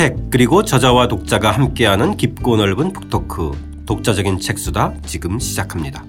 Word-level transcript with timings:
책 0.00 0.16
그리고 0.30 0.64
저자와 0.64 1.08
독자가 1.08 1.50
함께하는 1.50 2.16
깊고 2.16 2.56
넓은 2.56 2.94
북토크 2.94 3.84
독자적인 3.84 4.40
책수다 4.40 4.94
지금 5.04 5.38
시작합니다. 5.38 6.06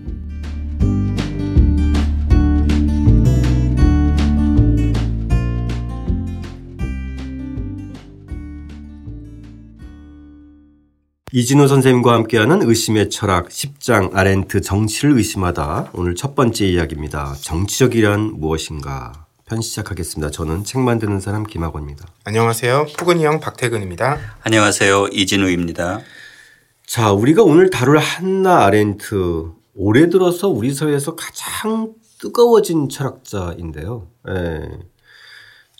이진우 11.33 11.67
선생님과 11.67 12.13
함께하는 12.13 12.61
의심의 12.61 13.09
철학 13.09 13.49
10장 13.49 14.15
아렌트 14.15 14.61
정치를 14.61 15.17
의심하다 15.17 15.89
오늘 15.91 16.15
첫 16.15 16.33
번째 16.33 16.65
이야기입니다. 16.65 17.35
정치적이란 17.41 18.39
무엇인가 18.39 19.27
편 19.51 19.59
시작하겠습니다. 19.59 20.31
저는 20.31 20.63
책 20.63 20.79
만드는 20.79 21.19
사람 21.19 21.43
김학원입니다. 21.43 22.07
안녕하세요. 22.23 22.85
푸근이 22.97 23.25
형 23.25 23.41
박태근입니다. 23.41 24.17
안녕하세요. 24.43 25.09
이진우입니다. 25.11 25.99
자, 26.87 27.11
우리가 27.11 27.43
오늘 27.43 27.69
다룰 27.69 27.97
한나 27.97 28.63
아렌트 28.63 29.51
올해 29.75 30.07
들어서 30.07 30.47
우리 30.47 30.73
사회에서 30.73 31.17
가장 31.17 31.93
뜨거워진 32.21 32.87
철학자인데요. 32.87 34.07
예. 34.29 34.69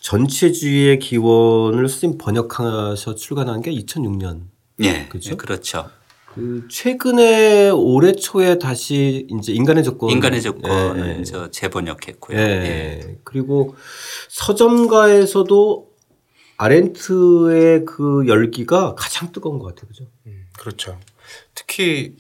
전체주의의 0.02 1.00
기원을 1.00 1.88
선생님 1.88 2.18
번역하셔 2.18 3.16
출간한 3.16 3.62
게 3.62 3.72
2006년. 3.72 4.48
예, 4.82 5.08
그렇죠. 5.08 5.38
그렇죠. 5.38 5.90
그 6.34 6.68
최근에 6.70 7.70
올해 7.70 8.14
초에 8.14 8.58
다시 8.58 9.28
이제 9.30 9.52
인간의 9.54 9.84
조건 9.84 10.10
인간의 10.12 10.42
조건을 10.42 11.20
예. 11.20 11.24
저 11.24 11.52
재번역했고요. 11.52 12.38
예. 12.38 12.42
예. 12.42 13.18
그리고 13.24 13.76
서점가에서도 14.30 15.92
아렌트의 16.58 17.86
그 17.86 18.26
열기가 18.28 18.96
가장 18.96 19.32
뜨거운 19.32 19.60
것 19.60 19.68
같아요. 19.68 19.88
그죠? 19.88 20.06
음, 20.28 20.46
그렇죠. 20.58 20.98
특히 21.56 22.16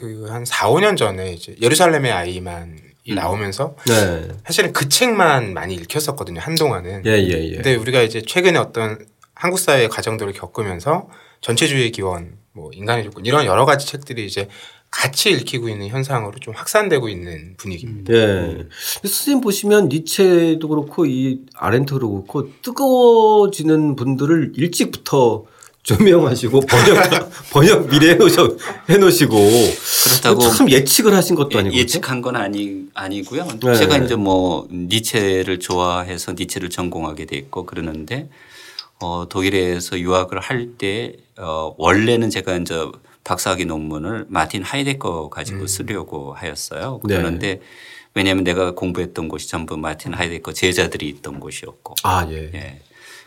그 0.00 0.26
한 0.28 0.44
4, 0.44 0.70
5년 0.70 0.96
전에 0.96 1.32
이제 1.32 1.54
예루살렘의 1.60 2.10
아이만 2.10 2.78
이 3.04 3.12
음. 3.12 3.14
나오면서 3.14 3.76
네. 3.86 4.28
사실은 4.44 4.72
그 4.72 4.88
책만 4.88 5.52
많이 5.52 5.74
읽혔었거든요. 5.74 6.40
한동안은. 6.40 7.04
예, 7.06 7.10
예, 7.10 7.50
예. 7.50 7.54
근데 7.54 7.74
우리가 7.74 8.02
이제 8.02 8.22
최근에 8.22 8.58
어떤 8.58 8.98
한국 9.34 9.58
사회의 9.58 9.88
과정들을 9.88 10.32
겪으면서 10.32 11.08
전체주의 11.40 11.90
기원, 11.92 12.38
뭐 12.52 12.70
인간의 12.74 13.04
조건 13.04 13.24
이런 13.26 13.46
여러 13.46 13.64
가지 13.64 13.86
책들이 13.86 14.26
이제 14.26 14.48
같이 14.90 15.30
읽히고 15.30 15.68
있는 15.68 15.86
현상으로 15.88 16.38
좀 16.40 16.52
확산되고 16.54 17.08
있는 17.08 17.54
분위기입니다. 17.56 18.12
네. 18.12 18.64
선생님 19.02 19.40
보시면 19.40 19.88
니체도 19.88 20.66
그렇고 20.66 21.06
이 21.06 21.42
아렌트도 21.54 22.10
그렇고 22.10 22.50
뜨거워지는 22.62 23.94
분들을 23.94 24.52
일찍부터 24.56 25.44
조명하시고 25.82 26.60
번역 26.60 27.30
번역 27.52 27.88
미래 27.88 28.10
해놓으셔 28.10 28.54
해놓으시고 28.90 29.34
그렇다고 29.34 30.40
참 30.40 30.70
예측을 30.70 31.14
하신 31.14 31.36
것도 31.36 31.58
아니고 31.58 31.74
예측한 31.74 32.20
건 32.20 32.36
아니 32.36 32.84
아니고요. 32.92 33.48
네. 33.64 33.74
제가 33.74 33.96
이제 33.98 34.14
뭐 34.14 34.68
니체를 34.70 35.58
좋아해서 35.58 36.32
니체를 36.32 36.68
전공하게 36.68 37.24
됐고 37.24 37.64
그러는데 37.64 38.28
어, 39.02 39.26
독일에서 39.28 39.98
유학을 39.98 40.40
할 40.40 40.76
때 40.78 41.16
어, 41.38 41.74
원래는 41.78 42.30
제가 42.30 42.56
이제 42.56 42.86
박사학위 43.24 43.64
논문을 43.64 44.26
마틴 44.28 44.62
하이데거 44.62 45.28
가지고 45.30 45.62
음. 45.62 45.66
쓰려고 45.66 46.34
하였어요. 46.34 47.00
네. 47.04 47.16
그런데 47.16 47.54
네. 47.56 47.60
왜냐하면 48.14 48.44
내가 48.44 48.72
공부했던 48.72 49.28
곳이 49.28 49.48
전부 49.48 49.76
마틴 49.76 50.12
하이데거 50.14 50.52
제자들이 50.52 51.08
있던 51.08 51.40
곳이었고. 51.40 51.94
아, 52.02 52.26
예. 52.30 52.50
예. 52.54 52.80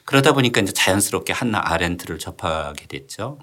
그러다 0.05 0.33
보니까 0.33 0.61
이제 0.61 0.73
자연스럽게 0.73 1.31
한나 1.33 1.61
아렌트를 1.63 2.19
접하게 2.19 2.87
됐죠. 2.87 3.39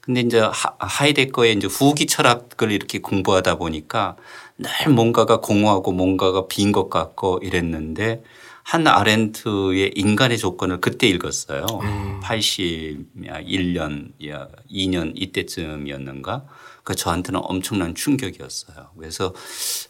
근데 0.00 0.20
이제 0.20 0.42
하이데거의 0.78 1.54
이제 1.54 1.66
후기 1.66 2.06
철학을 2.06 2.70
이렇게 2.72 2.98
공부하다 2.98 3.56
보니까 3.56 4.16
늘 4.58 4.92
뭔가가 4.92 5.40
공허하고 5.40 5.92
뭔가가 5.92 6.46
빈 6.46 6.72
것 6.72 6.90
같고 6.90 7.38
이랬는데 7.42 8.22
한 8.64 8.86
아렌트의 8.86 9.92
인간의 9.94 10.38
조건을 10.38 10.80
그때 10.80 11.06
읽었어요. 11.06 11.66
음. 11.82 12.20
81년, 12.22 14.12
2년 14.18 15.12
이때쯤이었는가. 15.14 16.46
그 16.82 16.94
저한테는 16.94 17.40
엄청난 17.44 17.94
충격이었어요. 17.94 18.90
그래서 18.98 19.34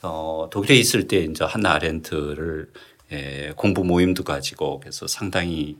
어 0.02 0.48
독일에 0.50 0.76
있을 0.76 1.08
때 1.08 1.18
이제 1.18 1.44
한 1.44 1.64
아렌트를 1.64 2.70
예, 3.12 3.52
공부 3.56 3.84
모임도 3.84 4.24
가지고 4.24 4.80
그래서 4.80 5.06
상당히 5.06 5.76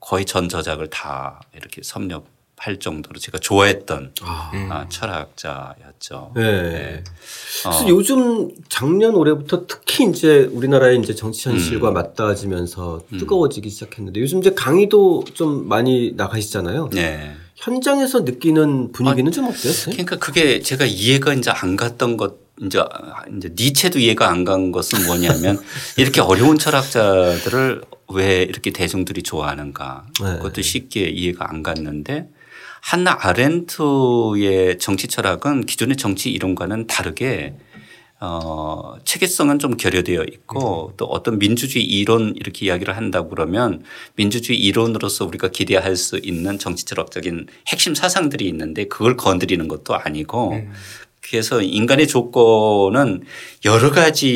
거의 0.00 0.24
전 0.24 0.48
저작을 0.48 0.90
다 0.90 1.40
이렇게 1.54 1.82
섭렵 1.82 2.26
할 2.58 2.78
정도로 2.78 3.18
제가 3.18 3.38
좋아했던 3.38 4.12
아. 4.22 4.50
아, 4.70 4.86
철학자였죠. 4.88 6.32
네. 6.34 6.42
네. 6.42 7.04
그래서 7.62 7.84
어. 7.84 7.88
요즘 7.88 8.50
작년 8.68 9.14
올해부터 9.14 9.66
특히 9.66 10.04
이제 10.08 10.48
우리나라의 10.52 10.98
이제 10.98 11.14
정치 11.14 11.48
현실과 11.48 11.90
음. 11.90 11.94
맞닿아지면서 11.94 13.02
음. 13.12 13.18
뜨거워지기 13.18 13.70
시작했는데 13.70 14.20
요즘 14.20 14.40
이제 14.40 14.52
강의도 14.54 15.24
좀 15.34 15.68
많이 15.68 16.12
나가시잖아요. 16.16 16.90
네. 16.92 17.32
현장에서 17.56 18.20
느끼는 18.20 18.92
분위기는 18.92 19.30
아, 19.30 19.32
좀 19.32 19.46
어때요? 19.46 19.72
그러니까 19.86 20.16
그게 20.16 20.60
제가 20.60 20.84
이해가 20.84 21.34
이제 21.34 21.50
안 21.50 21.76
갔던 21.76 22.16
것 22.16 22.36
이제 22.60 22.80
이제 23.36 23.50
니체도 23.56 24.00
이해가 24.00 24.28
안 24.28 24.44
간 24.44 24.72
것은 24.72 25.06
뭐냐면 25.06 25.60
이렇게 25.96 26.20
어려운 26.20 26.58
철학자들을 26.58 27.82
왜 28.14 28.42
이렇게 28.42 28.70
대중들이 28.72 29.22
좋아하는가 29.22 30.06
네. 30.22 30.36
그것도 30.36 30.62
쉽게 30.62 31.08
이해가 31.08 31.50
안 31.50 31.62
갔는데 31.62 32.28
한나 32.88 33.18
아렌트의 33.20 34.78
정치 34.78 35.08
철학은 35.08 35.66
기존의 35.66 35.98
정치 35.98 36.30
이론과는 36.30 36.86
다르게 36.86 37.52
어, 38.18 38.96
체계성은 39.04 39.58
좀 39.58 39.76
결여되어 39.76 40.24
있고 40.32 40.88
음. 40.88 40.94
또 40.96 41.04
어떤 41.04 41.38
민주주의 41.38 41.84
이론 41.84 42.32
이렇게 42.34 42.64
이야기를 42.64 42.96
한다고 42.96 43.28
그러면 43.28 43.84
민주주의 44.16 44.58
이론으로서 44.58 45.26
우리가 45.26 45.48
기대할 45.48 45.96
수 45.96 46.18
있는 46.22 46.58
정치 46.58 46.86
철학적인 46.86 47.48
핵심 47.66 47.94
사상들이 47.94 48.48
있는데 48.48 48.86
그걸 48.86 49.18
건드리는 49.18 49.68
것도 49.68 49.94
아니고 49.94 50.52
음. 50.52 50.72
그래서 51.20 51.60
인간의 51.60 52.08
조건은 52.08 53.22
여러 53.66 53.90
가지 53.90 54.30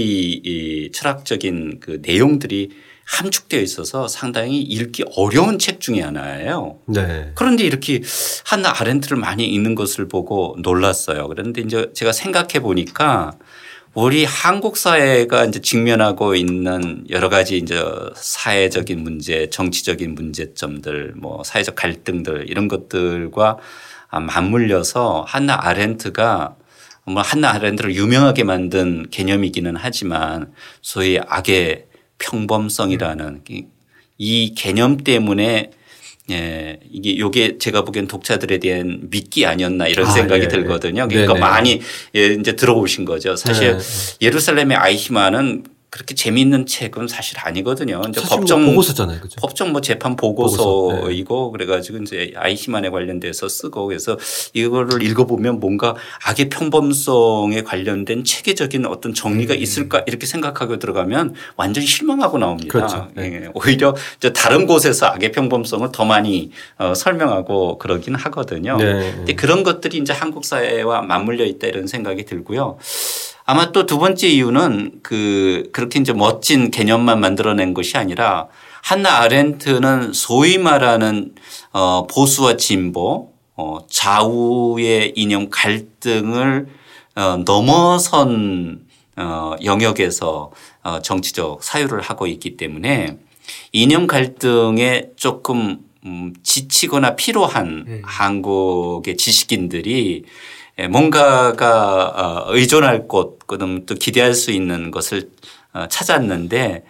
이 0.45 0.91
철학적인 0.93 1.81
그 1.81 2.03
내용들이 2.03 2.69
함축되어 3.05 3.61
있어서 3.61 4.09
상당히 4.09 4.61
읽기 4.61 5.05
어려운 5.17 5.59
책 5.59 5.81
중에 5.81 6.01
하나예요. 6.01 6.79
네. 6.87 7.33
그런데 7.35 7.65
이렇게 7.65 8.01
한나 8.45 8.73
아렌트를 8.79 9.17
많이 9.17 9.47
읽는 9.47 9.75
것을 9.75 10.09
보고 10.09 10.57
놀랐어요. 10.61 11.29
그런데 11.29 11.61
이제 11.61 11.91
제가 11.95 12.13
생각해 12.13 12.61
보니까 12.61 13.33
우리 13.95 14.25
한국 14.25 14.79
사회가 14.79 15.45
이제 15.45 15.61
직면하고 15.61 16.35
있는 16.35 17.05
여러 17.11 17.29
가지 17.29 17.59
이제 17.59 17.79
사회적인 18.15 19.03
문제, 19.03 19.51
정치적인 19.51 20.15
문제점들, 20.15 21.13
뭐 21.17 21.45
사회적 21.45 21.75
갈등들 21.75 22.47
이런 22.49 22.69
것들과 22.69 23.59
맞물려서 24.11 25.27
한나 25.29 25.59
아렌트가 25.61 26.57
뭐 27.05 27.21
한나 27.21 27.53
아렌트를 27.53 27.95
유명하게 27.95 28.45
만든 28.45 29.09
개념이기는 29.11 29.77
하지만 29.77 30.53
소위 30.81 31.19
악의 31.19 31.87
평범성이라는 32.19 33.43
이 34.19 34.55
개념 34.55 34.99
때문에 34.99 35.71
예, 36.31 36.79
이게 36.91 37.19
요게 37.19 37.59
제가 37.59 37.83
보기엔 37.85 38.07
독자들에 38.07 38.59
대한 38.59 39.11
미끼 39.11 39.45
아니었나 39.45 39.89
이런 39.89 40.07
아, 40.07 40.11
생각이 40.11 40.43
예, 40.43 40.45
예. 40.45 40.49
들거든요. 40.49 41.09
그러니까 41.09 41.35
네네. 41.35 41.41
많이 41.41 41.81
예, 42.15 42.27
이제 42.27 42.55
들어오신 42.55 43.05
거죠. 43.05 43.35
사실 43.35 43.77
네. 43.77 43.85
예루살렘의 44.23 44.77
아이히만은 44.77 45.65
그렇게 45.93 46.15
재미있는 46.15 46.65
책은 46.65 47.07
사실 47.07 47.39
아니거든요. 47.39 48.01
이제 48.09 48.23
법정 48.23 48.63
뭐 48.63 48.71
보고서잖아요, 48.71 49.21
그죠? 49.21 49.37
법정 49.39 49.73
뭐 49.73 49.83
재판 49.83 50.17
보고서이고 50.17 50.89
보고서. 50.89 51.07
네. 51.07 51.53
그래가지고 51.53 51.99
이제 51.99 52.33
아이히만에 52.35 52.89
관련돼서 52.89 53.47
쓰고 53.47 53.89
그래서 53.89 54.19
이거를 54.55 55.03
읽어보면 55.03 55.61
뭔가 55.61 55.95
악의 56.25 56.49
평범성에 56.49 57.61
관련된 57.65 58.25
체계적인 58.25 58.87
어떤 58.87 59.13
정리가 59.13 59.53
음. 59.53 59.59
있을까 59.59 60.03
이렇게 60.07 60.25
생각하고 60.25 60.79
들어가면 60.79 61.35
완전 61.57 61.85
실망하고 61.85 62.39
나옵니다. 62.39 62.73
그렇죠. 62.73 63.09
네. 63.15 63.29
네. 63.29 63.49
오히려 63.53 63.95
다른 64.35 64.67
곳에서 64.67 65.09
악의 65.09 65.33
평범성을 65.33 65.87
더 65.93 66.07
많이 66.07 66.53
어, 66.79 66.95
설명하고 66.95 67.77
그러긴 67.77 68.15
하거든요. 68.15 68.79
네. 68.79 69.13
근데 69.15 69.35
그런 69.35 69.63
것들이 69.63 69.99
이제 69.99 70.15
한국 70.15 70.47
사회와 70.47 71.03
맞물려 71.03 71.45
있다 71.45 71.67
이런 71.67 71.87
생각이 71.87 72.25
들고요. 72.25 72.79
아마 73.45 73.73
또 73.73 73.87
두 73.87 73.99
번째 73.99 74.29
이유는 74.29 75.01
그 75.03 75.69
그렇게 75.73 75.99
이제 76.01 76.13
멋진 76.13 76.71
개념만 76.71 77.21
만들어낸 77.21 77.75
것이 77.75 77.97
아니라 77.97 78.49
한나 78.83 79.19
아렌트는 79.19 80.13
소위 80.13 80.59
말하는 80.59 81.35
어 81.73 82.07
보수와 82.07 82.57
진보 82.57 83.33
어 83.57 83.79
좌우의 83.89 85.13
이념 85.17 85.51
갈등을 85.51 86.69
어 87.17 87.37
넘어선 87.45 88.81
어 89.17 89.57
영역에서 89.63 90.51
어 90.83 91.03
정치적 91.03 91.63
사유를 91.63 92.01
하고 92.01 92.27
있기 92.27 92.57
때문에 92.57 93.19
이념 93.73 94.07
갈등에 94.07 95.11
조금 95.17 95.79
음, 96.05 96.33
지치거나 96.43 97.15
피로한 97.15 97.85
음. 97.87 98.03
한국의 98.05 99.17
지식인들이 99.17 100.25
뭔가가 100.89 102.47
어, 102.49 102.55
의존할 102.55 103.09
곳, 103.09 103.47
그다음 103.47 103.87
또 103.87 103.95
기대할 103.95 104.35
수 104.35 104.51
있는 104.51 104.91
것을 104.91 105.31
어, 105.73 105.87
찾았는데 105.89 106.85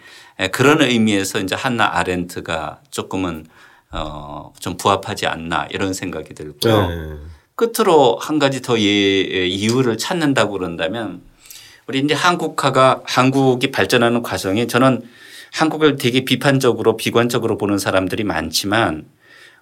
그런 0.51 0.81
의미에서 0.81 1.39
이제 1.39 1.55
한나 1.55 1.97
아렌트가 1.97 2.79
조금은 2.89 3.45
어좀 3.91 4.77
부합하지 4.77 5.27
않나 5.27 5.67
이런 5.69 5.93
생각이 5.93 6.33
들고요. 6.33 6.87
네. 6.87 7.17
끝으로 7.55 8.17
한 8.19 8.39
가지 8.39 8.61
더 8.61 8.79
예, 8.79 9.47
이유를 9.47 9.97
찾는다고 9.97 10.53
그런다면 10.53 11.21
우리 11.87 11.99
이제 11.99 12.13
한국화가 12.13 13.01
한국이 13.05 13.71
발전하는 13.71 14.23
과정에 14.23 14.65
저는 14.67 15.03
한국을 15.51 15.97
되게 15.97 16.25
비판적으로 16.25 16.97
비관적으로 16.97 17.57
보는 17.57 17.77
사람들이 17.77 18.23
많지만 18.23 19.05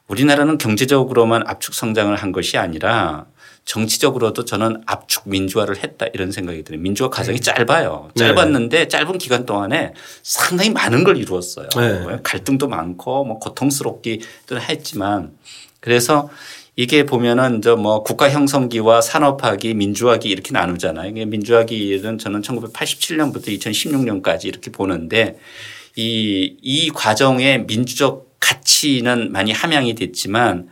우리나라는 0.07 0.57
경제적으로만 0.57 1.43
압축 1.47 1.73
성장을 1.73 2.15
한 2.15 2.31
것이 2.31 2.57
아니라 2.57 3.25
정치적으로도 3.65 4.45
저는 4.45 4.81
압축 4.85 5.29
민주화를 5.29 5.83
했다 5.83 6.07
이런 6.13 6.31
생각이 6.31 6.63
들어요. 6.63 6.81
민주화 6.81 7.09
과정이 7.09 7.39
네. 7.39 7.43
짧아요. 7.43 8.09
네. 8.15 8.27
짧았는데 8.27 8.77
네. 8.77 8.87
짧은 8.87 9.17
기간 9.17 9.45
동안에 9.45 9.93
상당히 10.23 10.71
많은 10.71 11.03
걸 11.03 11.17
이루었어요. 11.17 11.69
네. 11.75 12.19
갈등도 12.23 12.67
많고 12.67 13.23
뭐 13.23 13.39
고통스럽기도 13.39 14.59
했지만 14.59 15.31
그래서 15.79 16.29
이게 16.75 17.05
보면은 17.05 17.61
저 17.61 17.75
뭐 17.75 18.03
국가 18.03 18.29
형성기와 18.29 19.01
산업화기, 19.01 19.73
민주화기 19.73 20.29
이렇게 20.29 20.51
나누잖아요. 20.51 21.09
이게 21.09 21.25
민주화기는 21.25 22.17
저는 22.17 22.41
1987년부터 22.41 23.47
2016년까지 23.47 24.45
이렇게 24.45 24.71
보는데 24.71 25.37
이, 25.95 26.57
이 26.61 26.89
과정에 26.89 27.59
민주적 27.59 28.31
가치는 28.39 29.31
많이 29.31 29.51
함양이 29.51 29.93
됐지만 29.95 30.69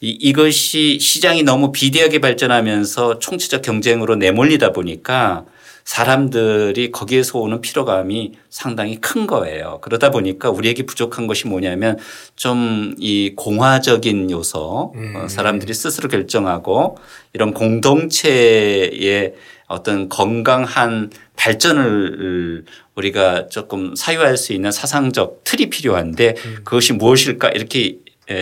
이, 0.00 0.10
이것이 0.10 0.98
시장이 1.00 1.42
너무 1.42 1.72
비대하게 1.72 2.20
발전하면서 2.20 3.18
총체적 3.18 3.62
경쟁으로 3.62 4.16
내몰리다 4.16 4.72
보니까 4.72 5.44
사람들이 5.84 6.90
거기에서 6.90 7.38
오는 7.38 7.60
피로감이 7.60 8.32
상당히 8.50 9.00
큰 9.00 9.28
거예요. 9.28 9.78
그러다 9.82 10.10
보니까 10.10 10.50
우리에게 10.50 10.84
부족한 10.84 11.28
것이 11.28 11.46
뭐냐면 11.46 11.96
좀 12.34 12.94
이 12.98 13.34
공화적인 13.36 14.30
요소 14.30 14.58
어, 14.58 14.92
음. 14.94 15.28
사람들이 15.28 15.72
스스로 15.74 16.08
결정하고 16.08 16.98
이런 17.32 17.52
공동체의 17.54 19.34
어떤 19.68 20.08
건강한 20.08 21.10
발전을 21.36 22.64
우리가 22.94 23.48
조금 23.48 23.94
사유할 23.94 24.36
수 24.36 24.52
있는 24.52 24.72
사상적 24.72 25.42
틀이 25.44 25.70
필요한데 25.70 26.34
음. 26.36 26.56
그것이 26.64 26.94
무엇일까 26.94 27.50
이렇게 27.50 27.98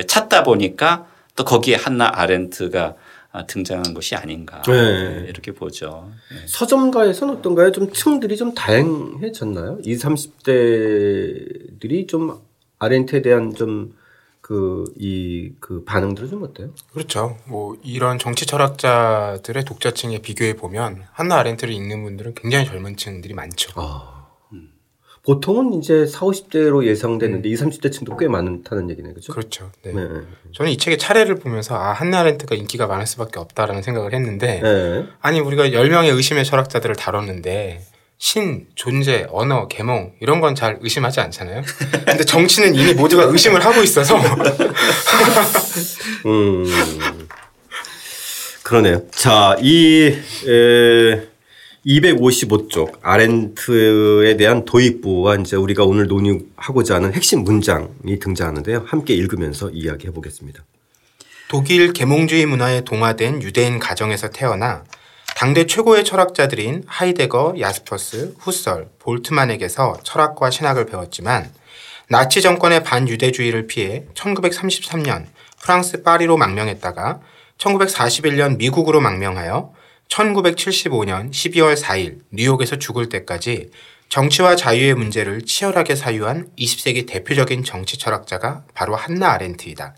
찾다 0.06 0.44
보니까 0.44 1.06
또 1.36 1.44
거기에 1.44 1.76
한나 1.76 2.10
아렌트가 2.14 2.94
등장한 3.48 3.94
것이 3.94 4.14
아닌가 4.14 4.62
네. 4.62 5.26
이렇게 5.28 5.52
보죠. 5.52 6.10
네. 6.30 6.36
서점가에서는 6.46 7.34
어떤가요? 7.38 7.72
좀 7.72 7.92
층들이 7.92 8.36
좀 8.36 8.54
다양해졌나요? 8.54 9.78
20, 9.82 10.08
30대들이 10.08 12.06
좀 12.06 12.40
아렌트에 12.78 13.22
대한 13.22 13.54
좀 13.54 13.94
그, 14.40 14.84
이, 14.98 15.52
그 15.58 15.84
반응들은 15.84 16.28
좀 16.28 16.42
어때요? 16.42 16.68
그렇죠. 16.92 17.38
뭐, 17.46 17.78
이런 17.82 18.18
정치 18.18 18.44
철학자들의 18.44 19.64
독자층에 19.64 20.18
비교해 20.18 20.52
보면, 20.54 21.02
한나 21.12 21.36
아렌트를 21.36 21.72
읽는 21.72 22.04
분들은 22.04 22.34
굉장히 22.34 22.66
젊은 22.66 22.98
층들이 22.98 23.32
많죠. 23.32 23.72
아. 23.76 24.13
보통은 25.24 25.72
이제 25.74 26.06
4, 26.06 26.20
50대로 26.20 26.84
예상되는데 26.84 27.48
음. 27.48 27.52
20, 27.52 27.66
30대 27.66 27.90
층도 27.90 28.16
꽤 28.18 28.28
많다는 28.28 28.90
얘기네. 28.90 29.14
그죠? 29.14 29.32
그렇죠. 29.32 29.70
네. 29.82 29.92
네. 29.92 30.02
저는 30.52 30.70
이 30.70 30.76
책의 30.76 30.98
차례를 30.98 31.36
보면서 31.36 31.76
아, 31.76 31.92
한나 31.92 32.20
아렌트가 32.20 32.54
인기가 32.54 32.86
많을 32.86 33.06
수밖에 33.06 33.40
없다라는 33.40 33.82
생각을 33.82 34.12
했는데 34.12 34.60
네. 34.62 35.06
아니, 35.20 35.40
우리가 35.40 35.68
10명의 35.68 36.14
의심의 36.14 36.44
철학자들을 36.44 36.94
다뤘는데 36.96 37.80
신, 38.18 38.66
존재, 38.74 39.26
언어, 39.30 39.66
계몽 39.66 40.12
이런 40.20 40.40
건 40.40 40.54
잘 40.54 40.78
의심하지 40.82 41.20
않잖아요. 41.20 41.62
근데 42.06 42.24
정치는 42.24 42.74
이미 42.74 42.92
모두가 42.92 43.24
의심을 43.24 43.64
하고 43.64 43.82
있어서 43.82 44.16
음. 46.26 46.64
그러네요. 48.62 49.02
자, 49.10 49.56
이 49.60 50.14
에... 50.46 51.33
255쪽 51.86 52.98
아렌트에 53.02 54.36
대한 54.36 54.64
도입부와 54.64 55.36
이제 55.36 55.56
우리가 55.56 55.84
오늘 55.84 56.06
논의하고자 56.06 56.96
하는 56.96 57.12
핵심 57.12 57.44
문장이 57.44 58.18
등장하는데요. 58.20 58.84
함께 58.86 59.14
읽으면서 59.14 59.70
이야기해 59.70 60.12
보겠습니다. 60.12 60.64
독일 61.48 61.92
계몽주의 61.92 62.46
문화에 62.46 62.80
동화된 62.82 63.42
유대인 63.42 63.78
가정에서 63.78 64.30
태어나 64.30 64.84
당대 65.36 65.66
최고의 65.66 66.04
철학자들인 66.04 66.84
하이데거, 66.86 67.56
야스퍼스, 67.60 68.36
후설, 68.38 68.88
볼트만에게서 68.98 69.98
철학과 70.02 70.50
신학을 70.50 70.86
배웠지만 70.86 71.50
나치 72.08 72.40
정권의 72.40 72.82
반유대주의를 72.82 73.66
피해 73.66 74.04
1933년 74.14 75.26
프랑스 75.60 76.02
파리로 76.02 76.36
망명했다가 76.36 77.20
1941년 77.58 78.56
미국으로 78.56 79.00
망명하여 79.00 79.72
1975년 80.08 81.30
12월 81.30 81.76
4일 81.76 82.20
뉴욕에서 82.30 82.76
죽을 82.78 83.08
때까지 83.08 83.70
정치와 84.08 84.54
자유의 84.54 84.94
문제를 84.94 85.42
치열하게 85.42 85.96
사유한 85.96 86.48
20세기 86.58 87.06
대표적인 87.06 87.64
정치 87.64 87.98
철학자가 87.98 88.64
바로 88.74 88.94
한나 88.94 89.32
아렌트이다. 89.32 89.96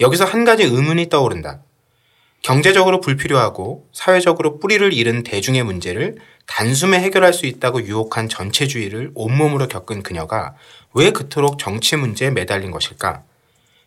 여기서 0.00 0.24
한 0.24 0.44
가지 0.44 0.64
의문이 0.64 1.08
떠오른다. 1.08 1.62
경제적으로 2.42 3.00
불필요하고 3.00 3.88
사회적으로 3.92 4.58
뿌리를 4.58 4.92
잃은 4.92 5.22
대중의 5.24 5.64
문제를 5.64 6.16
단숨에 6.46 6.98
해결할 7.00 7.32
수 7.32 7.46
있다고 7.46 7.82
유혹한 7.82 8.28
전체주의를 8.28 9.12
온몸으로 9.14 9.68
겪은 9.68 10.02
그녀가 10.02 10.54
왜 10.94 11.10
그토록 11.10 11.58
정치 11.58 11.96
문제에 11.96 12.30
매달린 12.30 12.70
것일까? 12.70 13.22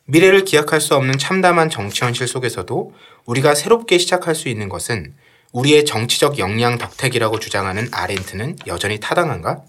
미래를 0.05 0.45
기약할 0.45 0.81
수 0.81 0.95
없는 0.95 1.17
참담한 1.17 1.69
정치 1.69 2.03
현실 2.03 2.27
속에서도 2.27 2.94
우리가 3.25 3.55
새롭게 3.55 3.97
시작할 3.97 4.35
수 4.35 4.49
있는 4.49 4.69
것은 4.69 5.13
우리의 5.51 5.86
정치적 5.86 6.39
역량 6.39 6.77
덕택이라고 6.77 7.39
주장하는 7.39 7.89
아렌트는 7.92 8.57
여전히 8.68 9.00
타당한가? 9.00 9.62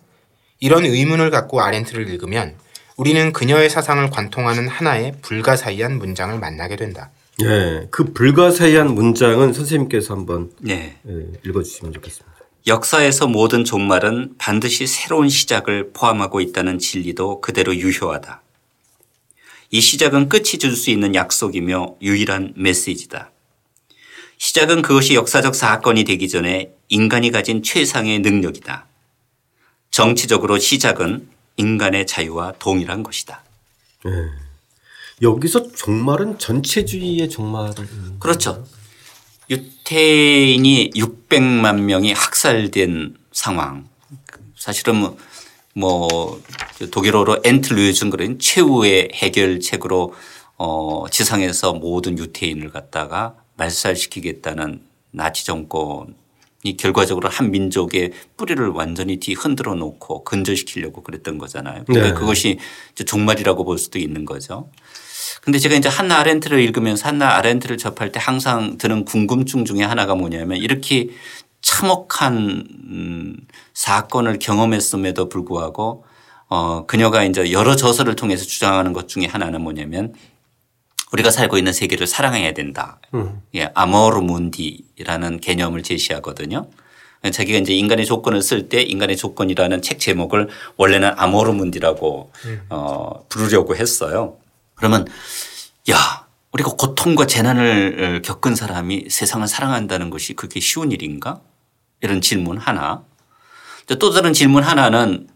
이런 0.60 0.84
의문을 0.84 1.30
갖고 1.30 1.60
아렌트를 1.60 2.08
읽으면 2.08 2.54
우리는 2.96 3.32
그녀의 3.32 3.68
사상을 3.68 4.08
관통하는 4.10 4.68
하나의 4.68 5.14
불가사의한 5.22 5.98
문장을 5.98 6.38
만나게 6.38 6.76
된다. 6.76 7.10
네, 7.38 7.88
그 7.90 8.12
불가사의한 8.12 8.94
문장은 8.94 9.52
선생님께서 9.52 10.14
한번 10.14 10.52
네. 10.60 10.98
네, 11.02 11.26
읽어주시면 11.44 11.92
좋겠습니다. 11.94 12.32
역사에서 12.68 13.26
모든 13.26 13.64
종말은 13.64 14.34
반드시 14.38 14.86
새로운 14.86 15.28
시작을 15.28 15.90
포함하고 15.92 16.40
있다는 16.40 16.78
진리도 16.78 17.40
그대로 17.40 17.74
유효하다. 17.74 18.40
이 19.70 19.80
시작은 19.80 20.28
끝이 20.28 20.58
줄 20.60 20.76
수 20.76 20.90
있는 20.90 21.16
약속이며 21.16 21.96
유일한 22.02 22.52
메시지다. 22.56 23.31
시작은 24.42 24.82
그것이 24.82 25.14
역사적 25.14 25.54
사건이 25.54 26.02
되기 26.02 26.28
전에 26.28 26.74
인간이 26.88 27.30
가진 27.30 27.62
최상의 27.62 28.18
능력이다. 28.18 28.86
정치적으로 29.92 30.58
시작은 30.58 31.28
인간의 31.58 32.08
자유와 32.08 32.54
동일한 32.58 33.04
것이다. 33.04 33.40
네. 34.04 34.10
여기서 35.22 35.70
종말은 35.70 36.40
전체주의의 36.40 37.30
종말. 37.30 37.72
그렇죠. 38.18 38.66
유태인이 39.48 40.90
600만 40.90 41.82
명이 41.82 42.12
학살된 42.12 43.16
상황. 43.30 43.88
사실은 44.56 44.96
뭐, 44.96 45.18
뭐 45.72 46.42
독일어로 46.90 47.42
엔틀루이즌 47.44 48.10
그런 48.10 48.40
최후의 48.40 49.10
해결책으로 49.14 50.14
어 50.56 51.04
지상에서 51.12 51.74
모든 51.74 52.18
유태인을 52.18 52.72
갖다가 52.72 53.36
말살시키겠다는 53.62 54.80
나치 55.10 55.44
정권이 55.44 56.76
결과적으로 56.78 57.28
한 57.28 57.50
민족의 57.50 58.12
뿌리를 58.36 58.66
완전히 58.68 59.18
뒤 59.18 59.34
흔들어 59.34 59.74
놓고 59.74 60.24
근절시키려고 60.24 61.02
그랬던 61.02 61.38
거잖아요. 61.38 61.84
그러니까 61.86 62.14
네. 62.14 62.18
그것이 62.18 62.58
종말이라고 63.04 63.64
볼 63.64 63.78
수도 63.78 63.98
있는 63.98 64.24
거죠. 64.24 64.70
근데 65.42 65.58
제가 65.58 65.74
이제 65.74 65.88
한나 65.88 66.18
아렌트를 66.18 66.60
읽으면서 66.60 67.08
한나 67.08 67.36
아렌트를 67.36 67.78
접할 67.78 68.12
때 68.12 68.20
항상 68.22 68.78
드는 68.78 69.04
궁금증 69.04 69.64
중에 69.64 69.82
하나가 69.82 70.14
뭐냐면 70.14 70.58
이렇게 70.58 71.10
참혹한 71.60 72.66
음 72.88 73.36
사건을 73.72 74.38
경험했음에도 74.38 75.28
불구하고 75.28 76.04
어 76.48 76.86
그녀가 76.86 77.24
이제 77.24 77.50
여러 77.52 77.76
저서를 77.76 78.14
통해서 78.14 78.44
주장하는 78.44 78.92
것 78.92 79.08
중에 79.08 79.26
하나는 79.26 79.62
뭐냐면 79.62 80.12
우리가 81.12 81.30
살고 81.30 81.58
있는 81.58 81.72
세계를 81.72 82.06
사랑해야 82.06 82.52
된다. 82.52 82.98
음. 83.14 83.42
예, 83.54 83.70
아모르 83.74 84.20
문디라는 84.20 85.40
개념을 85.40 85.82
제시하거든요. 85.82 86.68
자기가 87.30 87.58
이제 87.58 87.72
인간의 87.72 88.04
조건을 88.04 88.42
쓸 88.42 88.68
때 88.68 88.82
인간의 88.82 89.16
조건이라는 89.16 89.82
책 89.82 90.00
제목을 90.00 90.48
원래는 90.76 91.12
아모르 91.16 91.52
문디라고 91.52 92.32
음. 92.46 92.62
어, 92.70 93.24
부르려고 93.28 93.76
했어요. 93.76 94.38
그러면 94.74 95.06
야 95.90 96.26
우리가 96.50 96.72
고통과 96.72 97.26
재난을 97.26 98.22
겪은 98.24 98.56
사람이 98.56 99.06
세상을 99.08 99.46
사랑한다는 99.46 100.10
것이 100.10 100.34
그게 100.34 100.58
쉬운 100.60 100.90
일인가? 100.90 101.40
이런 102.00 102.20
질문 102.20 102.58
하나. 102.58 103.04
또 103.98 104.10
다른 104.10 104.32
질문 104.32 104.62
하나는 104.62 105.28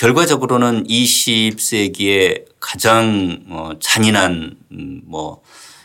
결과적으로는 0.00 0.84
20세기에 0.84 2.46
가장 2.58 3.44
어, 3.50 3.72
잔인한 3.80 4.56
음, 4.72 5.02
뭐 5.04 5.42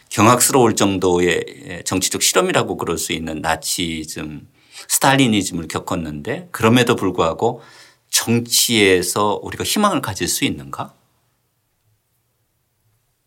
경악스러울 0.08 0.78
정도의 0.78 1.82
정치적 1.84 2.24
실험이라고 2.24 2.78
그럴 2.78 2.98
수 2.98 3.12
있는 3.12 3.42
나치즘, 3.42 4.48
스탈리니즘을 4.88 5.68
겪었는데 5.68 6.48
그럼에도 6.52 6.96
불구하고 6.96 7.62
정치에서 8.10 9.42
우리가 9.44 9.66
희망을 9.66 10.00
가질 10.02 10.30
수 10.30 10.46
있는가? 10.46 10.94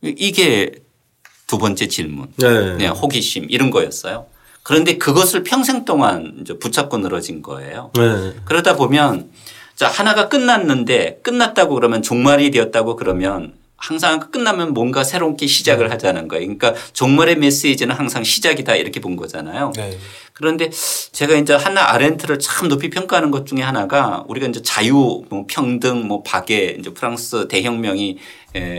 이게 0.00 0.73
두 1.47 1.59
번째 1.59 1.87
질문. 1.88 2.33
네. 2.37 2.76
네. 2.76 2.87
호기심 2.87 3.49
이런 3.50 3.71
거였어요. 3.71 4.25
그런데 4.62 4.97
그것을 4.97 5.45
평생 5.45 5.85
동안 5.85 6.38
이제 6.40 6.59
붙잡고 6.59 6.97
늘어진 6.97 7.42
거예요. 7.42 7.90
네. 7.95 8.37
그러다 8.47 8.76
보면 8.76 9.30
자 9.79 9.87
하나가 9.87 10.29
끝났는데 10.29 11.21
끝났다고 11.23 11.77
그러면 11.77 12.03
종말이 12.03 12.51
되었다고 12.51 12.97
그러면 12.97 13.55
항상 13.77 14.19
끝나면 14.19 14.75
뭔가 14.75 15.05
새롭게 15.05 15.47
시작을 15.47 15.93
하자는 15.93 16.27
거예요. 16.27 16.43
그러니까 16.43 16.75
종말의 16.95 17.37
메시지는 17.37 17.95
항상 17.95 18.25
시작이다 18.25 18.75
이렇게 18.75 18.99
본 18.99 19.15
거잖아요. 19.15 19.71
네. 19.77 19.97
그런데 20.33 20.69
제가 21.13 21.37
이제 21.37 21.55
하나 21.55 21.93
아렌트를 21.93 22.41
참 22.41 22.67
높이 22.67 22.91
평가하는 22.91 23.31
것 23.31 23.47
중에 23.47 23.61
하나가 23.61 24.25
우리가 24.27 24.49
이제 24.49 24.63
자유, 24.63 25.23
뭐 25.29 25.45
평등, 25.49 26.09
뭐 26.09 26.25
박애, 26.25 26.75
이제 26.77 26.93
프랑스 26.93 27.47
대혁명이 27.47 28.19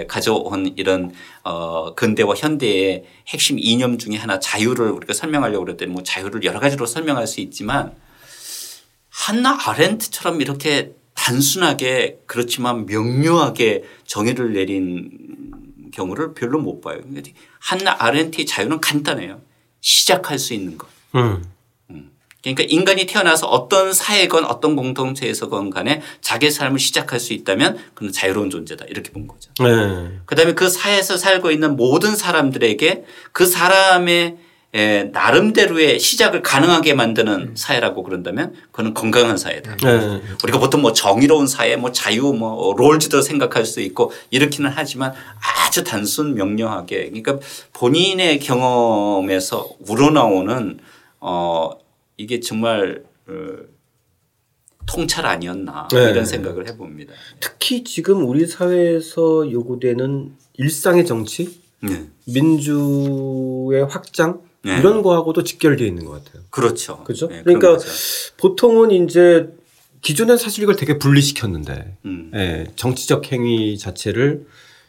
가져온 0.10 0.74
이런 0.76 1.14
어 1.46 1.96
근대와 1.96 2.36
현대의 2.36 3.06
핵심 3.30 3.58
이념 3.58 3.98
중에 3.98 4.18
하나 4.18 4.38
자유를 4.38 4.92
우리가 4.92 5.14
설명하려고 5.14 5.64
그랬더니 5.64 5.94
뭐 5.94 6.04
자유를 6.04 6.44
여러 6.44 6.60
가지로 6.60 6.86
설명할 6.86 7.26
수 7.26 7.40
있지만 7.40 7.94
한나 9.30 9.56
아렌트처럼 9.64 10.42
이렇게 10.42 10.94
단순하게 11.14 12.22
그렇지만 12.26 12.88
명료하게 12.88 13.84
정의를 14.08 14.54
내린 14.54 15.12
경우를 15.94 16.34
별로 16.34 16.60
못 16.60 16.82
봐요. 16.82 17.00
한나 17.60 17.96
아렌트의 18.00 18.48
자유는 18.48 18.82
간단해요. 18.82 19.40
시작할 19.82 20.40
수 20.40 20.56
있는 20.56 20.80
것. 20.80 20.88
음. 21.14 21.44
음. 21.92 22.12
그러니까 22.42 22.64
인간이 22.68 23.06
태어나서 23.06 23.46
어떤 23.46 23.94
사회건 23.94 24.46
어떤 24.46 24.76
공동체에서건 24.76 25.70
간에 25.70 26.02
자기 26.22 26.50
삶을 26.50 26.80
시작할 26.80 27.20
수 27.20 27.34
있다면 27.34 27.78
그는 27.94 28.12
자유로운 28.12 28.50
존재다. 28.50 28.86
이렇게 28.86 29.12
본 29.12 29.28
거죠. 29.28 29.52
네. 29.60 30.22
그 30.26 30.34
다음에 30.34 30.56
그 30.56 30.70
사회에서 30.70 31.18
살고 31.18 31.52
있는 31.52 31.76
모든 31.76 32.16
사람들에게 32.16 33.06
그 33.32 33.46
사람의 33.46 34.26
에, 34.26 34.38
나름대로의 34.72 36.00
시작을 36.00 36.44
가능하게 36.44 36.94
만드는 36.94 37.34
음. 37.34 37.56
사회라고 37.56 38.04
그런다면 38.04 38.54
그는 38.72 38.94
건강한 38.94 39.36
사회다. 39.36 39.78
네. 39.78 40.22
우리가 40.44 40.60
보통 40.60 40.82
뭐 40.82 40.94
정의로운 40.94 41.48
사회, 41.48 41.76
뭐 41.76 41.92
자유, 41.92 42.34
뭐 42.34 42.76
롤즈도 42.76 43.22
생각할 43.22 43.66
수 43.66 43.82
있고 43.82 44.12
이렇기는 44.30 44.70
하지만 44.74 45.14
아주 45.66 45.84
단순 45.84 46.36
명료하게 46.36 47.06
그러니까 47.10 47.40
본인의 47.74 48.40
경험에서 48.40 49.70
우러나오는 49.88 50.80
어 51.20 51.72
이게 52.18 52.40
정말 52.40 53.04
어, 53.28 53.34
통찰 54.86 55.26
아니었나 55.26 55.88
네. 55.92 56.12
이런 56.12 56.26
생각을 56.26 56.68
해봅니다. 56.68 57.14
특히 57.40 57.84
지금 57.84 58.28
우리 58.28 58.46
사회에서 58.46 59.52
요구되는 59.52 60.36
일상의 60.58 61.06
정치, 61.06 61.60
네. 61.82 62.08
민주의 62.26 63.84
확장 63.90 64.42
네. 64.64 64.78
이런 64.78 65.02
거하고도 65.02 65.44
직결되어 65.44 65.88
있는 65.88 66.06
것 66.06 66.24
같아요. 66.24 66.44
그렇죠. 66.50 67.04
그렇죠. 67.04 67.28
네, 67.28 67.44
그러니까 67.44 67.78
보통은 68.38 68.92
이제 68.92 69.50
기존에 70.02 70.38
사실 70.38 70.64
이걸 70.64 70.76
되게 70.76 70.98
분리시켰는데 70.98 71.98
음. 72.06 72.32
예, 72.36 72.68
정치적 72.76 73.32
행위 73.32 73.78
자체를 73.78 74.46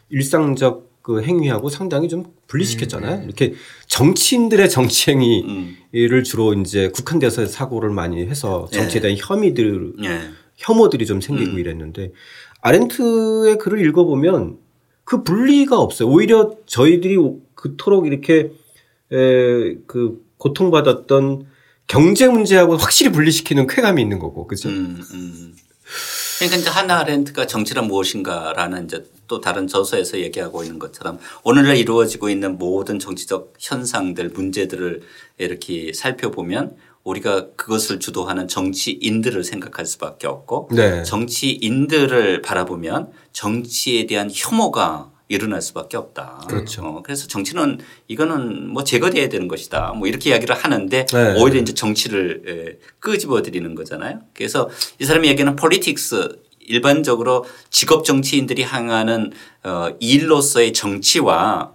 일상적 0.09 0.91
그 1.01 1.23
행위하고 1.23 1.69
상당히 1.69 2.07
좀 2.09 2.25
분리시켰잖아요. 2.47 3.21
음. 3.21 3.23
이렇게 3.25 3.53
정치인들의 3.87 4.69
정치 4.69 5.11
행위를 5.11 6.19
음. 6.19 6.23
주로 6.23 6.53
이제 6.53 6.89
국한돼서 6.89 7.45
사고를 7.47 7.89
많이 7.89 8.21
해서 8.25 8.67
정치에 8.71 9.01
대한 9.01 9.15
네. 9.15 9.21
혐의들, 9.23 9.93
네. 9.99 10.21
혐오들이 10.57 11.05
좀 11.05 11.21
생기고 11.21 11.53
음. 11.53 11.59
이랬는데 11.59 12.11
아렌트의 12.61 13.57
글을 13.57 13.83
읽어보면 13.87 14.57
그 15.03 15.23
분리가 15.23 15.79
없어요. 15.79 16.07
오히려 16.07 16.51
저희들이 16.67 17.17
그토록 17.55 18.05
이렇게 18.05 18.35
에, 18.39 18.51
그 19.11 20.21
고통받았던 20.37 21.45
경제 21.87 22.27
문제하고 22.27 22.77
확실히 22.77 23.11
분리시키는 23.11 23.67
쾌감이 23.67 24.01
있는 24.01 24.17
거고, 24.17 24.47
그죠? 24.47 24.69
음, 24.69 25.01
음. 25.13 25.55
그러니까 26.39 26.57
이제 26.57 26.69
하나 26.69 26.99
아렌트가 26.99 27.45
정치란 27.45 27.85
무엇인가라는 27.85 28.85
이제 28.85 29.05
또 29.27 29.41
다른 29.41 29.67
저서에서 29.67 30.19
얘기하고 30.19 30.63
있는 30.63 30.79
것처럼 30.79 31.19
오늘날 31.43 31.77
이루어지고 31.77 32.29
있는 32.29 32.57
모든 32.57 32.97
정치적 32.97 33.53
현상들, 33.59 34.29
문제들을 34.29 35.01
이렇게 35.37 35.93
살펴보면 35.93 36.75
우리가 37.03 37.51
그것을 37.55 37.99
주도하는 37.99 38.47
정치인들을 38.47 39.43
생각할 39.43 39.85
수밖에 39.85 40.27
없고 40.27 40.69
네. 40.71 41.03
정치인들을 41.03 42.41
바라보면 42.41 43.11
정치에 43.33 44.07
대한 44.07 44.29
혐오가 44.33 45.10
일어날 45.31 45.61
수밖에 45.61 45.97
없다. 45.97 46.45
그렇죠. 46.47 46.83
어, 46.83 47.01
그래서 47.03 47.27
정치는 47.27 47.79
이거는 48.07 48.69
뭐 48.69 48.83
제거돼야 48.83 49.29
되는 49.29 49.47
것이다. 49.47 49.93
뭐 49.95 50.07
이렇게 50.07 50.29
이야기를 50.29 50.55
하는데 50.55 51.05
네. 51.05 51.41
오히려 51.41 51.59
이제 51.59 51.73
정치를 51.73 52.43
에, 52.47 52.87
끄집어 52.99 53.41
드리는 53.41 53.73
거잖아요. 53.73 54.19
그래서 54.33 54.69
이 54.99 55.05
사람이 55.05 55.27
얘기하는 55.29 55.55
politics 55.55 56.39
일반적으로 56.59 57.45
직업 57.69 58.05
정치인들이 58.05 58.63
행하는 58.63 59.31
어, 59.63 59.89
일로서의 59.99 60.73
정치와 60.73 61.73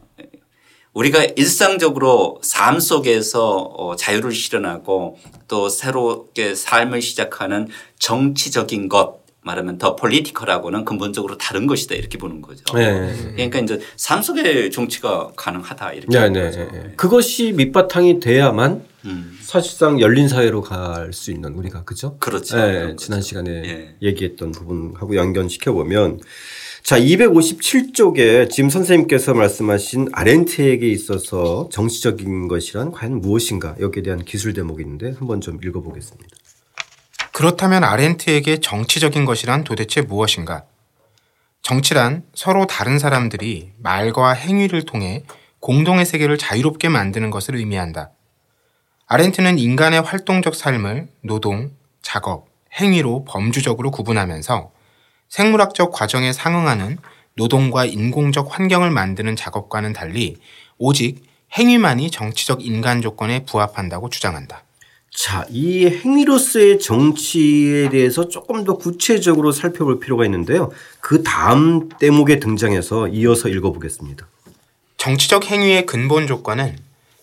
우리가 0.92 1.24
일상적으로 1.36 2.40
삶 2.42 2.80
속에서 2.80 3.56
어, 3.58 3.96
자유를 3.96 4.32
실현하고 4.32 5.18
또 5.46 5.68
새롭게 5.68 6.54
삶을 6.54 7.02
시작하는 7.02 7.68
정치적인 7.98 8.88
것 8.88 9.25
말하면 9.46 9.78
the 9.78 9.94
political하고는 9.94 10.84
근본적으로 10.84 11.38
다른 11.38 11.68
것이다 11.68 11.94
이렇게 11.94 12.18
보는 12.18 12.42
거죠. 12.42 12.64
네. 12.74 13.14
그러니까 13.34 13.60
이제 13.60 13.78
삶 13.96 14.20
속의 14.20 14.72
정치가 14.72 15.30
가능하다 15.36 15.92
이렇게 15.92 16.18
네, 16.18 16.28
네, 16.28 16.42
거죠. 16.42 16.58
네. 16.72 16.92
그것이 16.96 17.52
밑바탕이 17.52 18.18
돼야만 18.18 18.84
음. 19.04 19.38
사실상 19.40 20.00
열린 20.00 20.28
사회로 20.28 20.62
갈 20.62 21.12
수 21.12 21.30
있는 21.30 21.54
우리가 21.54 21.84
그죠? 21.84 22.16
그렇죠. 22.18 22.56
네, 22.56 22.96
지난 22.98 23.22
시간에 23.22 23.50
예. 23.50 23.94
얘기했던 24.02 24.50
부분하고 24.50 25.14
연결시켜 25.14 25.72
보면 25.72 26.18
자 26.82 26.98
257쪽에 26.98 28.50
지금 28.50 28.68
선생님께서 28.68 29.34
말씀하신 29.34 30.08
아렌트에게 30.12 30.88
있어서 30.90 31.68
정치적인 31.70 32.48
것이란 32.48 32.90
과연 32.90 33.20
무엇인가 33.20 33.76
여기에 33.78 34.02
대한 34.02 34.24
기술 34.24 34.52
대목이 34.52 34.82
있는데 34.82 35.12
한번 35.16 35.40
좀 35.40 35.60
읽어보겠습니다. 35.62 36.36
그렇다면 37.36 37.84
아렌트에게 37.84 38.60
정치적인 38.60 39.26
것이란 39.26 39.62
도대체 39.62 40.00
무엇인가? 40.00 40.64
정치란 41.60 42.24
서로 42.32 42.66
다른 42.66 42.98
사람들이 42.98 43.72
말과 43.76 44.32
행위를 44.32 44.86
통해 44.86 45.22
공동의 45.60 46.06
세계를 46.06 46.38
자유롭게 46.38 46.88
만드는 46.88 47.30
것을 47.30 47.56
의미한다. 47.56 48.12
아렌트는 49.06 49.58
인간의 49.58 50.00
활동적 50.00 50.54
삶을 50.54 51.08
노동, 51.20 51.72
작업, 52.00 52.46
행위로 52.72 53.26
범주적으로 53.26 53.90
구분하면서 53.90 54.70
생물학적 55.28 55.92
과정에 55.92 56.32
상응하는 56.32 56.96
노동과 57.34 57.84
인공적 57.84 58.58
환경을 58.58 58.90
만드는 58.90 59.36
작업과는 59.36 59.92
달리 59.92 60.38
오직 60.78 61.22
행위만이 61.52 62.10
정치적 62.10 62.64
인간 62.64 63.02
조건에 63.02 63.44
부합한다고 63.44 64.08
주장한다. 64.08 64.65
자, 65.16 65.46
이 65.48 65.86
행위로서의 65.86 66.78
정치에 66.78 67.88
대해서 67.88 68.28
조금 68.28 68.64
더 68.64 68.76
구체적으로 68.76 69.50
살펴볼 69.50 69.98
필요가 69.98 70.26
있는데요. 70.26 70.70
그 71.00 71.22
다음 71.22 71.88
대목에 71.88 72.38
등장해서 72.38 73.08
이어서 73.08 73.48
읽어보겠습니다. 73.48 74.28
정치적 74.98 75.46
행위의 75.46 75.86
근본 75.86 76.26
조건은 76.26 76.76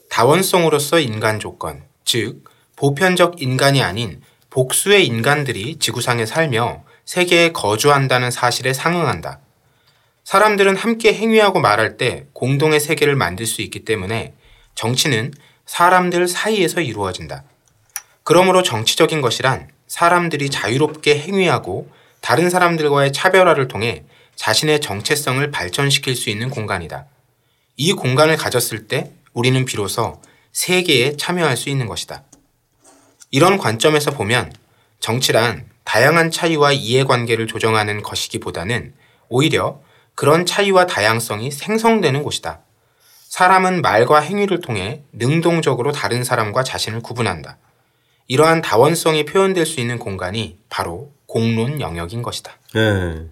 다원성으로서 0.10 1.00
인간 1.02 1.40
조건, 1.40 1.84
즉 2.04 2.44
보편적 2.78 3.44
인간이 3.44 3.84
아닌 3.84 4.22
복수의 4.50 5.06
인간들이 5.06 5.78
지구상에 5.78 6.26
살며 6.26 6.84
세계에 7.06 7.52
거주한다는 7.52 8.32
사실에 8.32 8.74
상응한다. 8.74 9.40
사람들은 10.24 10.78
함께 10.78 11.14
행위하고 11.14 11.60
말할 11.60 11.98
때 11.98 12.26
공동의 12.34 12.80
세계를 12.80 13.16
만들 13.16 13.46
수 13.46 13.62
있기 13.62 13.86
때문에 13.86 14.34
정치는 14.74 15.32
사람들 15.68 16.28
사이에서 16.28 16.82
이루어진다. 16.82 17.44
그러므로 18.24 18.64
정치적인 18.64 19.22
것이란 19.22 19.70
사람들이 19.88 20.50
자유롭게 20.50 21.20
행위하고 21.20 21.90
다른 22.22 22.50
사람들과의 22.50 23.12
차별화를 23.12 23.68
통해 23.68 24.04
자신의 24.36 24.82
정체성을 24.82 25.52
발전시킬 25.52 26.16
수 26.16 26.30
있는 26.30 26.50
공간이다. 26.50 27.06
이 27.76 27.94
공간을 27.94 28.38
가졌을 28.38 28.88
때 28.88 29.12
우리는 29.34 29.66
비로소 29.66 30.22
세계에 30.52 31.18
참여할 31.18 31.58
수 31.58 31.70
있는 31.70 31.88
것이다. 31.88 32.24
이런 33.32 33.58
관점에서 33.58 34.12
보면 34.12 34.54
정치란 35.00 35.66
다양한 35.84 36.32
차이와 36.32 36.72
이해관계를 36.72 37.48
조정하는 37.48 38.04
것이기보다는 38.04 38.94
오히려 39.28 39.82
그런 40.16 40.46
차이와 40.46 40.86
다양성이 40.86 41.52
생성되는 41.52 42.24
곳이다. 42.24 42.62
사람은 43.28 43.82
말과 43.82 44.20
행위를 44.20 44.62
통해 44.62 45.02
능동적으로 45.12 45.92
다른 45.92 46.24
사람과 46.24 46.64
자신을 46.64 47.02
구분한다. 47.02 47.58
이러한 48.28 48.62
다원성이 48.62 49.26
표현될 49.26 49.66
수 49.66 49.80
있는 49.80 50.00
공간이 50.00 50.58
바로 50.70 51.12
공론 51.26 51.82
영역인 51.82 52.22
것이다. 52.22 52.58
네. 52.74 53.28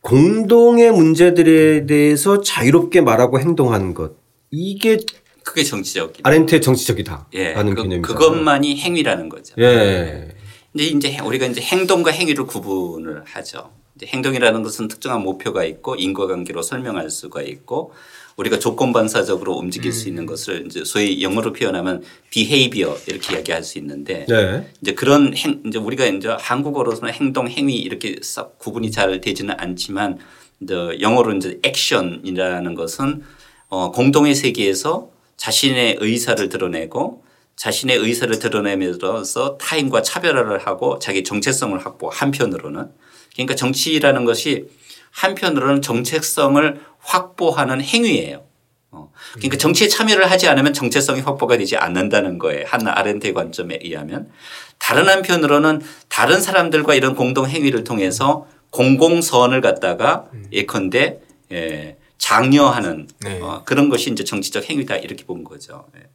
공동의 0.00 0.92
문제들에 0.92 1.86
대해서 1.86 2.40
자유롭게 2.40 3.00
말하고 3.00 3.40
행동하는 3.40 3.94
것. 3.94 4.16
이게 4.50 4.98
그게 5.42 5.64
정치적. 5.64 6.14
아렌트의 6.22 6.60
정치적이다. 6.60 7.28
예. 7.34 7.54
그, 7.54 8.00
그것만이 8.02 8.76
행위라는 8.76 9.28
거죠. 9.28 9.54
예. 9.58 10.28
근데 10.72 10.84
이제 10.84 11.18
우리가 11.18 11.46
이제 11.46 11.60
행동과 11.60 12.10
행위를 12.10 12.44
구분을 12.44 13.24
하죠. 13.24 13.70
이제 13.96 14.06
행동이라는 14.06 14.62
것은 14.62 14.88
특정한 14.88 15.22
목표가 15.22 15.64
있고 15.64 15.96
인과관계로 15.96 16.62
설명할 16.62 17.10
수가 17.10 17.42
있고 17.42 17.92
우리가 18.38 18.60
조건 18.60 18.92
반사적으로 18.92 19.54
움직일 19.54 19.90
음. 19.90 19.92
수 19.92 20.08
있는 20.08 20.24
것을 20.24 20.64
이제 20.66 20.84
소위 20.84 21.22
영어로 21.22 21.52
표현하면 21.52 22.04
behavior 22.30 22.96
이렇게 23.08 23.34
이야기할 23.34 23.64
수 23.64 23.78
있는데 23.78 24.26
네. 24.28 24.72
이제 24.80 24.94
그런 24.94 25.36
행 25.36 25.60
이제 25.66 25.78
우리가 25.78 26.06
이제 26.06 26.28
한국어로서는 26.28 27.12
행동 27.12 27.48
행위 27.48 27.76
이렇게 27.76 28.16
싹 28.22 28.58
구분이 28.58 28.92
잘 28.92 29.20
되지는 29.20 29.56
않지만 29.58 30.18
이제 30.60 30.74
영어로 31.00 31.34
이제 31.34 31.58
액션이라는 31.64 32.74
것은 32.74 33.22
어 33.70 33.90
공동의 33.90 34.36
세계에서 34.36 35.10
자신의 35.36 35.98
의사를 36.00 36.48
드러내고 36.48 37.24
자신의 37.56 37.96
의사를 37.96 38.38
드러내면서 38.38 39.58
타인과 39.58 40.02
차별화를 40.02 40.64
하고 40.64 41.00
자기 41.00 41.24
정체성을 41.24 41.76
확보 41.84 42.08
한편으로는 42.08 42.86
그러니까 43.34 43.56
정치라는 43.56 44.24
것이 44.24 44.68
한편으로는 45.10 45.82
정체성을 45.82 46.80
확보하는 47.00 47.80
행위예요. 47.80 48.44
어. 48.90 49.12
그러니까 49.34 49.56
음. 49.56 49.58
정치에 49.58 49.88
참여를 49.88 50.30
하지 50.30 50.48
않으면 50.48 50.72
정체성이 50.72 51.20
확보가 51.20 51.56
되지 51.56 51.76
않는다는 51.76 52.38
거예요. 52.38 52.64
한나 52.66 52.92
아렌트의 52.96 53.34
관점에 53.34 53.78
의하면. 53.82 54.30
다른 54.78 55.08
한편으로는 55.08 55.82
다른 56.08 56.40
사람들과 56.40 56.94
이런 56.94 57.14
공동 57.14 57.46
행위를 57.46 57.84
통해서 57.84 58.46
공공선을 58.70 59.60
갖다가 59.60 60.26
음. 60.32 60.46
예컨대 60.52 61.20
예, 61.52 61.96
장려하는 62.18 63.08
네. 63.20 63.40
어, 63.40 63.62
그런 63.64 63.88
것이 63.88 64.10
이제 64.10 64.24
정치적 64.24 64.68
행위다 64.68 64.96
이렇게 64.96 65.24
본 65.24 65.44
거죠. 65.44 65.86
예. 65.96 66.08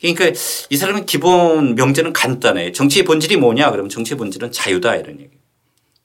그러니까 0.00 0.38
이 0.70 0.76
사람은 0.76 1.06
기본 1.06 1.74
명제는 1.74 2.12
간단해. 2.12 2.72
정치의 2.72 3.04
본질이 3.04 3.36
뭐냐? 3.36 3.70
그러면 3.70 3.90
정치의 3.90 4.16
본질은 4.16 4.52
자유다 4.52 4.96
이런 4.96 5.20
얘기. 5.20 5.39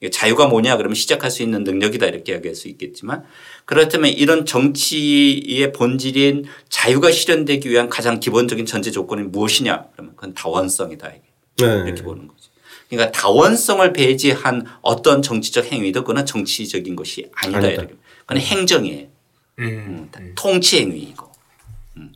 자유가 0.09 0.47
뭐냐 0.47 0.77
그러면 0.77 0.95
시작할 0.95 1.31
수 1.31 1.43
있는 1.43 1.63
능력이다 1.63 2.05
이렇게 2.05 2.33
이야기할 2.33 2.55
수 2.55 2.67
있겠지만 2.67 3.24
그렇다면 3.65 4.12
이런 4.12 4.45
정치의 4.45 5.71
본질인 5.74 6.45
자유가 6.69 7.12
실현되기 7.12 7.69
위한 7.69 7.89
가장 7.89 8.19
기본적인 8.19 8.65
전제 8.65 8.91
조건이 8.91 9.24
무엇이냐 9.24 9.85
그러면 9.93 10.15
그건 10.15 10.33
다원성이다 10.33 11.07
네. 11.57 11.65
이렇게 11.85 12.03
보는 12.03 12.27
거죠. 12.27 12.50
그러니까 12.89 13.12
다원성을 13.12 13.93
배제한 13.93 14.65
어떤 14.81 15.21
정치적 15.21 15.71
행위도 15.71 16.03
그건 16.03 16.25
정치적인 16.25 16.95
것이 16.95 17.29
아니다. 17.35 17.57
아니다. 17.59 17.81
이렇게. 17.81 17.95
그건 18.21 18.37
행정이에요. 18.37 19.07
음. 19.59 20.09
음. 20.18 20.33
통치 20.37 20.79
행위이고. 20.81 21.31
음. 21.98 22.13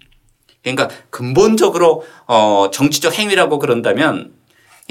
그러니까 0.62 0.90
근본적으로 1.10 2.06
어 2.28 2.70
정치적 2.72 3.18
행위라고 3.18 3.60
그런다면 3.60 4.34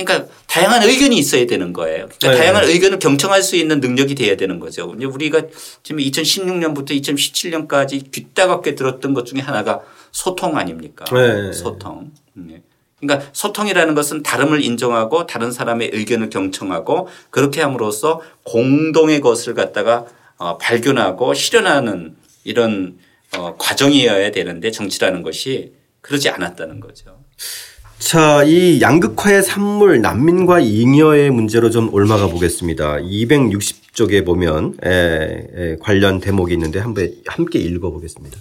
그러니까 0.05 0.33
다양한 0.47 0.85
의견이 0.85 1.19
있어야 1.19 1.47
되는 1.47 1.73
거예요. 1.73 2.09
그러니까 2.19 2.31
네. 2.31 2.37
다양한 2.37 2.65
의견을 2.69 3.01
경청할 3.01 3.43
수 3.43 3.57
있는 3.57 3.81
능력이 3.81 4.15
돼야 4.15 4.37
되는 4.37 4.61
거죠. 4.61 4.89
우리가 4.97 5.43
지금 5.83 6.01
2016년부터 6.01 6.91
2017년까지 6.91 8.13
귀따갑게 8.13 8.77
들었던 8.77 9.13
것 9.13 9.27
중에 9.27 9.41
하나가 9.41 9.81
소통 10.13 10.57
아닙니까? 10.57 11.05
네. 11.13 11.53
소통. 11.53 12.13
네. 12.35 12.63
그러니까 13.01 13.29
소통이라는 13.33 13.95
것은 13.95 14.23
다름을 14.23 14.63
인정하고 14.63 15.27
다른 15.27 15.51
사람의 15.51 15.91
의견을 15.93 16.31
경청하고 16.31 17.09
그렇게 17.31 17.61
함으로써 17.61 18.21
공동의 18.45 19.21
것을 19.21 19.55
갖다가 19.55 20.07
어, 20.37 20.59
발견하고 20.59 21.35
실현하는 21.35 22.17
이런 22.45 22.99
어, 23.37 23.57
과정이어야 23.59 24.31
되는데 24.31 24.71
정치라는 24.71 25.23
것이 25.23 25.73
그러지 26.01 26.29
않았다는 26.29 26.79
거죠. 26.79 27.19
자, 27.99 28.45
이 28.45 28.81
양극화의 28.81 29.43
산물 29.43 30.01
난민과 30.01 30.61
잉여의 30.61 31.31
문제로 31.31 31.69
좀 31.69 31.93
올라가 31.93 32.29
보겠습니다. 32.29 32.99
260쪽에 32.99 34.25
보면 34.25 34.79
에, 34.85 34.91
에, 34.91 35.77
관련 35.81 36.21
대목이 36.21 36.55
있는데 36.55 36.79
한번 36.79 37.13
함께 37.27 37.59
읽어 37.59 37.91
보겠습니다. 37.91 38.39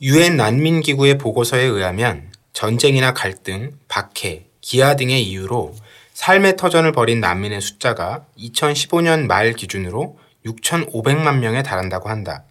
유엔 0.00 0.36
난민 0.36 0.80
기구의 0.80 1.18
보고서에 1.18 1.62
의하면 1.62 2.24
전쟁이나 2.52 3.12
갈등, 3.12 3.72
박해, 3.86 4.46
기아 4.60 4.96
등의 4.96 5.22
이유로 5.22 5.74
삶의 6.14 6.56
터전을 6.56 6.92
벌인 6.92 7.20
난민의 7.20 7.60
숫자가 7.60 8.24
2015년 8.38 9.26
말 9.26 9.52
기준으로 9.52 10.18
6,500만 10.46 11.38
명에 11.38 11.62
달한다고 11.62 12.08
한다. 12.08 12.44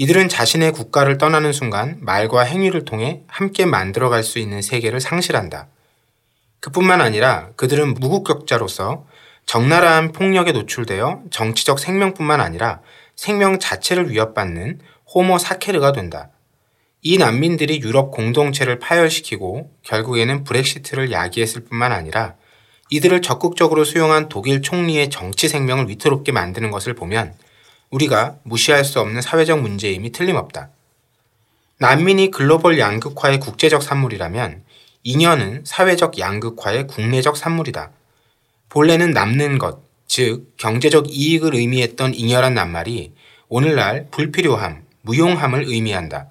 이들은 0.00 0.28
자신의 0.28 0.72
국가를 0.72 1.18
떠나는 1.18 1.52
순간 1.52 1.96
말과 2.00 2.42
행위를 2.42 2.84
통해 2.84 3.22
함께 3.26 3.66
만들어갈 3.66 4.22
수 4.22 4.38
있는 4.38 4.62
세계를 4.62 5.00
상실한다. 5.00 5.66
그뿐만 6.60 7.00
아니라 7.00 7.50
그들은 7.56 7.94
무국격자로서 7.94 9.06
적나라한 9.44 10.12
폭력에 10.12 10.52
노출되어 10.52 11.24
정치적 11.32 11.80
생명뿐만 11.80 12.40
아니라 12.40 12.80
생명 13.16 13.58
자체를 13.58 14.08
위협받는 14.10 14.78
호모 15.12 15.38
사케르가 15.38 15.90
된다. 15.90 16.30
이 17.02 17.18
난민들이 17.18 17.80
유럽 17.80 18.12
공동체를 18.12 18.78
파열시키고 18.78 19.72
결국에는 19.82 20.44
브렉시트를 20.44 21.10
야기했을 21.10 21.64
뿐만 21.64 21.90
아니라 21.90 22.36
이들을 22.90 23.20
적극적으로 23.20 23.82
수용한 23.82 24.28
독일 24.28 24.62
총리의 24.62 25.10
정치 25.10 25.48
생명을 25.48 25.88
위태롭게 25.88 26.30
만드는 26.30 26.70
것을 26.70 26.94
보면 26.94 27.34
우리가 27.90 28.36
무시할 28.42 28.84
수 28.84 29.00
없는 29.00 29.22
사회적 29.22 29.60
문제임이 29.60 30.12
틀림없다. 30.12 30.70
난민이 31.78 32.30
글로벌 32.30 32.78
양극화의 32.78 33.40
국제적 33.40 33.82
산물이라면 33.82 34.64
잉여는 35.04 35.62
사회적 35.64 36.18
양극화의 36.18 36.86
국내적 36.86 37.36
산물이다. 37.36 37.90
본래는 38.68 39.12
남는 39.12 39.58
것, 39.58 39.80
즉 40.06 40.54
경제적 40.56 41.06
이익을 41.08 41.54
의미했던 41.54 42.14
잉여란 42.14 42.54
낱말이 42.54 43.12
오늘날 43.48 44.08
불필요함, 44.10 44.82
무용함을 45.02 45.64
의미한다. 45.66 46.28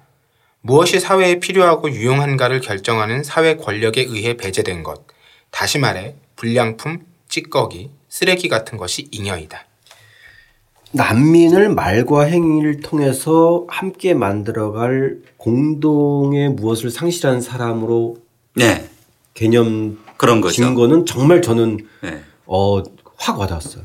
무엇이 0.60 1.00
사회에 1.00 1.40
필요하고 1.40 1.90
유용한가를 1.90 2.60
결정하는 2.60 3.24
사회 3.24 3.56
권력에 3.56 4.02
의해 4.02 4.36
배제된 4.36 4.82
것, 4.82 5.06
다시 5.50 5.78
말해 5.78 6.14
불량품, 6.36 7.06
찌꺼기, 7.28 7.90
쓰레기 8.08 8.48
같은 8.48 8.76
것이 8.76 9.08
잉여이다. 9.10 9.67
난민을 10.92 11.68
말과 11.74 12.22
행위를 12.22 12.80
통해서 12.80 13.64
함께 13.68 14.14
만들어갈 14.14 15.18
공동의 15.36 16.50
무엇을 16.50 16.90
상실한 16.90 17.40
사람으로 17.40 18.16
네. 18.54 18.88
개념 19.34 19.98
그런 20.16 20.40
거죠. 20.40 20.54
증거는 20.56 21.06
정말 21.06 21.42
저는 21.42 21.78
네. 22.02 22.20
어, 22.46 22.82
확 23.16 23.38
와닿았어요. 23.38 23.84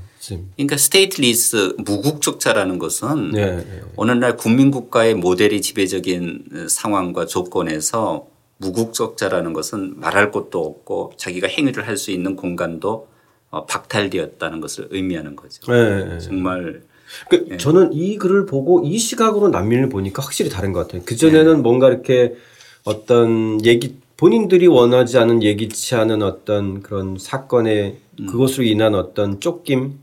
그러니까 0.56 0.78
stateless 0.78 1.76
무국적자라는 1.80 2.80
것은 2.80 3.32
네, 3.32 3.58
네. 3.58 3.82
오늘날 3.98 4.38
국민국가의 4.38 5.16
모델이 5.16 5.62
지배적인 5.62 6.68
상황과 6.70 7.26
조건에서 7.26 8.28
무국적자라는 8.58 9.52
것은 9.52 10.00
말할 10.00 10.32
것도 10.32 10.64
없고 10.64 11.14
자기가 11.18 11.50
행위를 11.50 11.86
할 11.88 11.98
수 11.98 12.12
있는 12.12 12.38
공간도 12.38 13.08
어, 13.50 13.66
박탈되었다는 13.66 14.62
것을 14.62 14.88
의미하는 14.92 15.36
거죠. 15.36 15.70
네, 15.70 16.20
정말 16.20 16.82
그 17.30 17.46
네. 17.48 17.58
저는 17.58 17.94
이 17.94 18.18
글을 18.18 18.46
보고 18.46 18.84
이 18.84 18.98
시각으로 18.98 19.50
난민을 19.50 19.90
보니까 19.90 20.24
확실히 20.24 20.50
다른 20.50 20.74
것 20.74 20.82
같아요. 20.82 21.02
그 21.06 21.16
전에는 21.16 21.56
네. 21.56 21.62
뭔가 21.62 21.90
이렇게 21.90 22.36
어떤 22.84 23.64
얘기 23.66 23.96
본인들이 24.18 24.68
원하지 24.68 25.18
않은 25.18 25.44
예기치 25.44 25.96
않은 25.96 26.22
어떤 26.22 26.82
그런 26.82 27.18
사건에 27.20 27.98
음. 28.20 28.28
그것으로 28.28 28.64
인한 28.64 28.96
어떤 28.96 29.40
쫓김, 29.40 30.00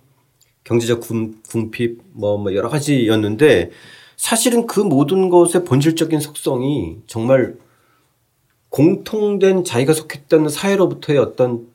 경제적 0.65 1.01
군, 1.01 1.41
궁핍 1.49 2.03
뭐, 2.13 2.37
뭐 2.37 2.55
여러 2.55 2.69
가지였는데 2.69 3.71
사실은 4.17 4.67
그 4.67 4.81
모든 4.81 5.31
것의 5.31 5.65
본질적인 5.65 6.21
속성이 6.21 6.99
정말 7.07 7.57
공통된 8.69 9.65
자기가 9.65 9.95
속했던 9.95 10.49
사회로부터의 10.49 11.19
어떤 11.19 11.67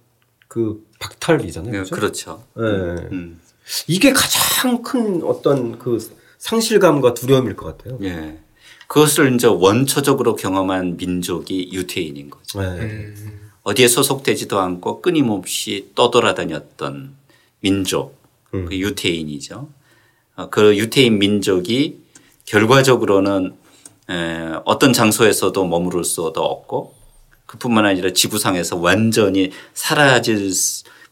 그 0.48 0.86
박탈이잖아요. 1.00 1.71
네, 1.71 1.78
그렇죠. 1.89 1.95
그렇죠. 1.95 2.43
네. 2.56 3.08
음. 3.12 3.39
이게 3.88 4.13
가장 4.13 4.82
큰 4.82 5.23
어떤 5.23 5.80
그 5.80 5.97
상실감과 6.38 7.13
두려움일 7.13 7.56
것 7.56 7.78
같아요. 7.78 7.97
예. 8.04 8.39
그것을 8.88 9.34
이제 9.34 9.47
원초적으로 9.47 10.36
경험한 10.36 10.97
민족이 10.97 11.71
유태인인 11.73 12.30
거죠. 12.30 12.62
네. 12.62 12.67
음. 12.82 13.49
어디에 13.63 13.88
소속되지도 13.88 14.60
않고 14.60 15.01
끊임없이 15.01 15.89
떠돌아다녔던 15.95 17.15
민족, 17.62 18.15
음. 18.54 18.65
그 18.65 18.78
유태인이죠. 18.78 19.69
어, 20.36 20.49
그 20.49 20.78
유태인 20.78 21.17
민족이 21.17 21.99
결과적으로는 22.45 23.56
어떤 24.65 24.93
장소에서도 24.93 25.65
머무를 25.65 26.04
수도 26.04 26.43
없고 26.43 26.93
그뿐만 27.47 27.86
아니라 27.86 28.12
지구상에서 28.12 28.78
완전히 28.78 29.51
사라질 29.73 30.51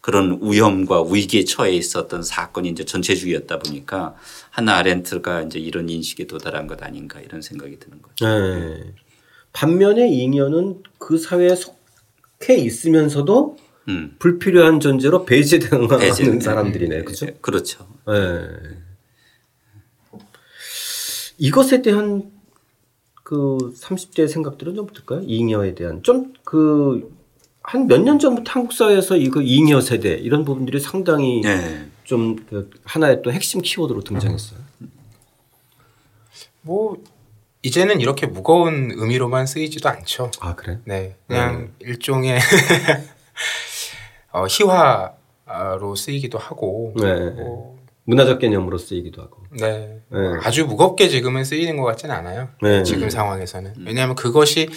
그런 0.03 0.37
위험과 0.41 1.03
위기에 1.03 1.45
처해 1.45 1.71
있었던 1.71 2.23
사건이 2.23 2.67
이제 2.67 2.83
전체주의였다 2.83 3.59
보니까 3.59 4.15
하나 4.49 4.75
아렌트가 4.75 5.43
이제 5.43 5.59
이런 5.59 5.87
인식에 5.87 6.27
도달한 6.27 6.67
것 6.67 6.83
아닌가 6.83 7.21
이런 7.21 7.41
생각이 7.41 7.79
드는 7.79 8.01
거죠. 8.01 8.27
네. 8.27 8.93
반면에 9.53 10.09
잉여는 10.09 10.83
그 10.97 11.17
사회에 11.17 11.55
속해 11.55 12.55
있으면서도 12.57 13.55
음. 13.87 14.15
불필요한 14.19 14.81
존재로 14.81 15.23
배제당하는 15.23 15.97
배제. 15.97 16.37
사람들이네, 16.37 16.97
네. 16.97 17.03
그죠? 17.05 17.27
그렇죠. 17.39 17.87
네. 18.05 18.49
이것에 21.37 21.81
대한 21.81 22.29
그 23.23 23.57
30대 23.77 24.27
생각들은 24.27 24.75
좀 24.75 24.85
어떨까요? 24.89 25.21
잉여에 25.25 25.75
대한 25.75 26.03
좀 26.03 26.33
그 26.43 27.11
한 27.63 27.87
몇 27.87 27.99
년 28.03 28.19
전부터 28.19 28.51
한국 28.51 28.73
사회에서 28.73 29.15
이거 29.17 29.41
잉여 29.41 29.81
세대 29.81 30.09
이런 30.13 30.43
부분들이 30.45 30.79
상당히 30.79 31.41
네. 31.41 31.85
좀그 32.03 32.69
하나의 32.83 33.21
또 33.23 33.31
핵심 33.31 33.61
키워드로 33.61 34.01
등장했어요. 34.01 34.59
뭐 36.61 36.97
이제는 37.61 38.01
이렇게 38.01 38.25
무거운 38.27 38.91
의미로만 38.93 39.45
쓰이지도 39.47 39.87
않죠. 39.89 40.31
아 40.41 40.55
그래? 40.55 40.79
네, 40.85 41.15
그냥 41.27 41.55
음. 41.55 41.75
일종의 41.79 42.39
어, 44.33 44.45
희화로 44.49 45.95
쓰이기도 45.95 46.37
하고 46.37 46.93
네. 46.97 47.29
뭐 47.29 47.72
문화적 48.05 48.39
개념으로 48.39 48.77
쓰이기도 48.77 49.21
하고. 49.21 49.37
네. 49.51 50.01
네. 50.09 50.19
아주 50.41 50.65
무겁게 50.65 51.07
지금은 51.07 51.43
쓰이는 51.43 51.77
것 51.77 51.83
같지는 51.83 52.13
않아요. 52.15 52.49
네. 52.61 52.83
지금 52.83 53.09
상황에서는 53.09 53.73
왜냐하면 53.85 54.15
그것이 54.15 54.69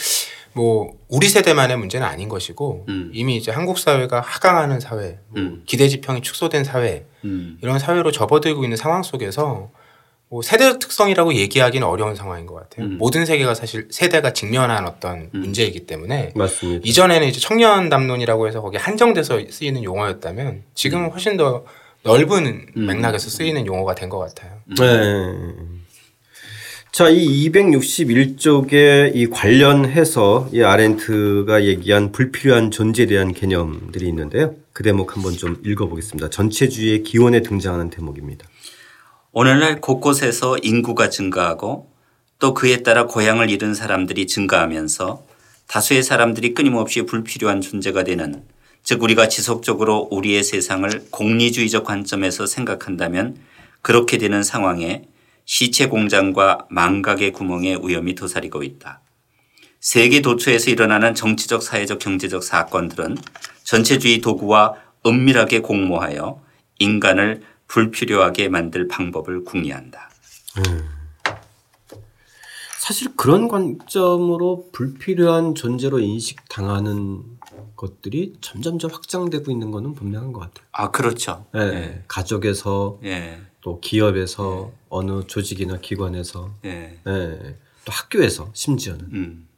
뭐 0.52 0.92
우리 1.08 1.28
세대만의 1.28 1.76
문제는 1.76 2.06
아닌 2.06 2.28
것이고 2.28 2.86
음. 2.88 3.10
이미 3.12 3.36
이제 3.36 3.50
한국 3.50 3.78
사회가 3.78 4.20
하강하는 4.20 4.80
사회, 4.80 5.18
뭐 5.28 5.42
음. 5.42 5.62
기대 5.66 5.86
지평이 5.88 6.22
축소된 6.22 6.64
사회 6.64 7.04
음. 7.24 7.58
이런 7.62 7.78
사회로 7.78 8.10
접어들고 8.10 8.64
있는 8.64 8.76
상황 8.76 9.02
속에서 9.02 9.70
뭐 10.28 10.42
세대 10.42 10.78
특성이라고 10.78 11.34
얘기하기는 11.34 11.86
어려운 11.86 12.14
상황인 12.14 12.46
것 12.46 12.54
같아요. 12.54 12.86
음. 12.86 12.98
모든 12.98 13.26
세계가 13.26 13.54
사실 13.54 13.86
세대가 13.90 14.32
직면한 14.32 14.86
어떤 14.86 15.30
음. 15.34 15.40
문제이기 15.40 15.86
때문에 15.86 16.32
맞습니다. 16.34 16.82
이전에는 16.84 17.28
이제 17.28 17.38
청년 17.38 17.88
담론이라고 17.88 18.48
해서 18.48 18.60
거기 18.62 18.76
한정돼서 18.76 19.38
쓰이는 19.50 19.84
용어였다면 19.84 20.62
지금은 20.74 21.06
음. 21.06 21.10
훨씬 21.10 21.36
더 21.36 21.64
넓은 22.06 22.66
맥락에서 22.74 23.28
쓰이는 23.28 23.66
용어가 23.66 23.94
된 23.94 24.08
것 24.08 24.18
같아요. 24.18 24.52
네. 24.78 25.52
자, 26.92 27.08
이 27.10 27.50
261쪽에 27.50 29.12
이 29.14 29.26
관련해서 29.26 30.48
이 30.52 30.62
아렌트가 30.62 31.64
얘기한 31.64 32.12
불필요한 32.12 32.70
존재에 32.70 33.06
대한 33.06 33.34
개념들이 33.34 34.06
있는데요. 34.08 34.54
그 34.72 34.82
대목 34.82 35.14
한번 35.16 35.32
좀 35.36 35.60
읽어보겠습니다. 35.64 36.30
전체주의의 36.30 37.02
기원에 37.02 37.42
등장하는 37.42 37.90
대목입니다. 37.90 38.46
오늘날 39.32 39.80
곳곳에서 39.82 40.56
인구가 40.62 41.10
증가하고 41.10 41.90
또 42.38 42.54
그에 42.54 42.78
따라 42.82 43.06
고향을 43.06 43.50
잃은 43.50 43.74
사람들이 43.74 44.26
증가하면서 44.26 45.26
다수의 45.66 46.02
사람들이 46.02 46.54
끊임없이 46.54 47.02
불필요한 47.02 47.60
존재가 47.60 48.04
되는 48.04 48.42
즉 48.86 49.02
우리가 49.02 49.28
지속적으로 49.28 50.06
우리의 50.12 50.44
세상을 50.44 51.08
공리주의적 51.10 51.82
관점에서 51.82 52.46
생각한다면 52.46 53.36
그렇게 53.82 54.16
되는 54.16 54.44
상황에 54.44 55.02
시체 55.44 55.88
공장과 55.88 56.66
망각의 56.70 57.32
구멍에 57.32 57.78
위험이 57.82 58.14
도사리고 58.14 58.62
있다. 58.62 59.00
세계 59.80 60.20
도처에서 60.20 60.70
일어나는 60.70 61.16
정치적, 61.16 61.64
사회적, 61.64 61.98
경제적 61.98 62.44
사건들은 62.44 63.18
전체주의 63.64 64.20
도구와 64.20 64.74
은밀하게 65.04 65.62
공모하여 65.62 66.40
인간을 66.78 67.42
불필요하게 67.66 68.48
만들 68.50 68.86
방법을 68.86 69.42
궁리한다. 69.42 70.10
음. 70.58 70.95
사실 72.86 73.16
그런 73.16 73.48
관점으로 73.48 74.68
불필요한 74.70 75.56
존재로 75.56 75.98
인식당하는 75.98 77.24
것들이 77.74 78.34
점점점 78.40 78.92
확장되고 78.92 79.50
있는 79.50 79.72
것은 79.72 79.96
분명한 79.96 80.32
것 80.32 80.38
같아요. 80.38 80.68
아, 80.70 80.92
그렇죠. 80.92 81.46
네. 81.52 81.68
네. 81.68 82.04
가족에서 82.06 83.00
네. 83.02 83.40
또 83.60 83.80
기업에서 83.80 84.70
네. 84.70 84.78
어느 84.88 85.26
조직이나 85.26 85.80
기관에서 85.80 86.54
네. 86.62 87.00
네. 87.04 87.58
또 87.84 87.92
학교에서 87.92 88.50
심지어는 88.52 89.00
음. 89.12 89.48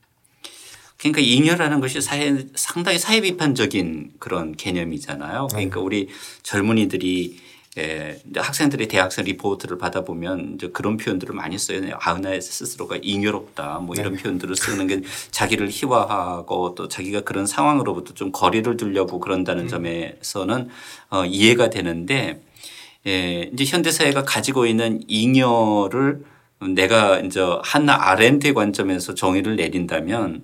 그러니까 0.97 1.21
잉여라는 1.21 1.81
것이 1.81 2.01
사회 2.01 2.47
상당히 2.55 2.99
사회 2.99 3.21
비판적인 3.21 4.15
그런 4.19 4.53
개념이잖아요. 4.53 5.49
그러니까 5.49 5.81
네. 5.81 5.85
우리 5.85 6.09
젊은이들이 6.45 7.39
예, 7.79 8.21
학생들이 8.35 8.89
대학생 8.89 9.25
리포트를 9.25 9.79
받아보면 9.79 10.55
이제 10.55 10.69
그런 10.69 10.97
표현들을 10.97 11.33
많이 11.35 11.57
써요. 11.57 11.81
아은하의 12.01 12.43
스스로가 12.43 12.99
잉여롭다 13.01 13.79
뭐 13.79 13.95
이런 13.95 14.15
네. 14.15 14.23
표현들을 14.23 14.57
쓰는 14.57 14.89
게 14.89 15.03
자기를 15.31 15.69
희화하고 15.71 16.75
또 16.75 16.89
자기가 16.89 17.21
그런 17.21 17.47
상황으로부터 17.47 18.15
좀 18.15 18.33
거리를 18.33 18.77
두려고 18.77 19.21
그런다는 19.21 19.65
음. 19.65 19.69
점에서는 19.69 20.69
어, 21.11 21.25
이해가 21.25 21.71
되는데 21.71 22.43
예, 23.07 23.49
이제 23.53 23.65
현대 23.65 23.93
사회가 23.93 24.25
가지고 24.25 24.67
있는 24.67 25.01
잉여를 25.07 26.25
내가 26.75 27.21
이제 27.21 27.41
한 27.63 27.89
아렌트의 27.89 28.55
관점에서 28.55 29.15
정의를 29.15 29.55
내린다면 29.55 30.43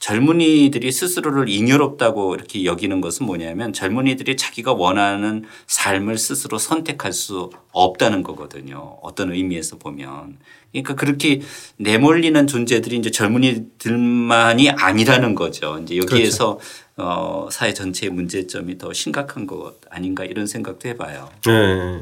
젊은이들이 0.00 0.90
스스로를 0.90 1.48
잉여롭다고 1.48 2.34
이렇게 2.34 2.64
여기는 2.64 3.00
것은 3.02 3.26
뭐냐면 3.26 3.72
젊은이들이 3.74 4.36
자기가 4.36 4.72
원하는 4.72 5.44
삶을 5.66 6.16
스스로 6.16 6.58
선택할 6.58 7.12
수 7.12 7.50
없다는 7.72 8.22
거거든요. 8.22 8.96
어떤 9.02 9.30
의미에서 9.32 9.76
보면. 9.76 10.38
그러니까 10.72 10.94
그렇게 10.94 11.42
내몰리는 11.76 12.46
존재들이 12.46 12.96
이제 12.96 13.10
젊은이들만이 13.10 14.70
아니라는 14.70 15.34
거죠. 15.34 15.78
이제 15.82 15.98
여기에서 15.98 16.56
그렇죠. 16.56 16.70
어, 16.96 17.48
사회 17.50 17.74
전체의 17.74 18.10
문제점이 18.10 18.78
더 18.78 18.94
심각한 18.94 19.46
것 19.46 19.74
아닌가 19.90 20.24
이런 20.24 20.46
생각도 20.46 20.88
해봐요. 20.88 21.28
네. 21.44 22.00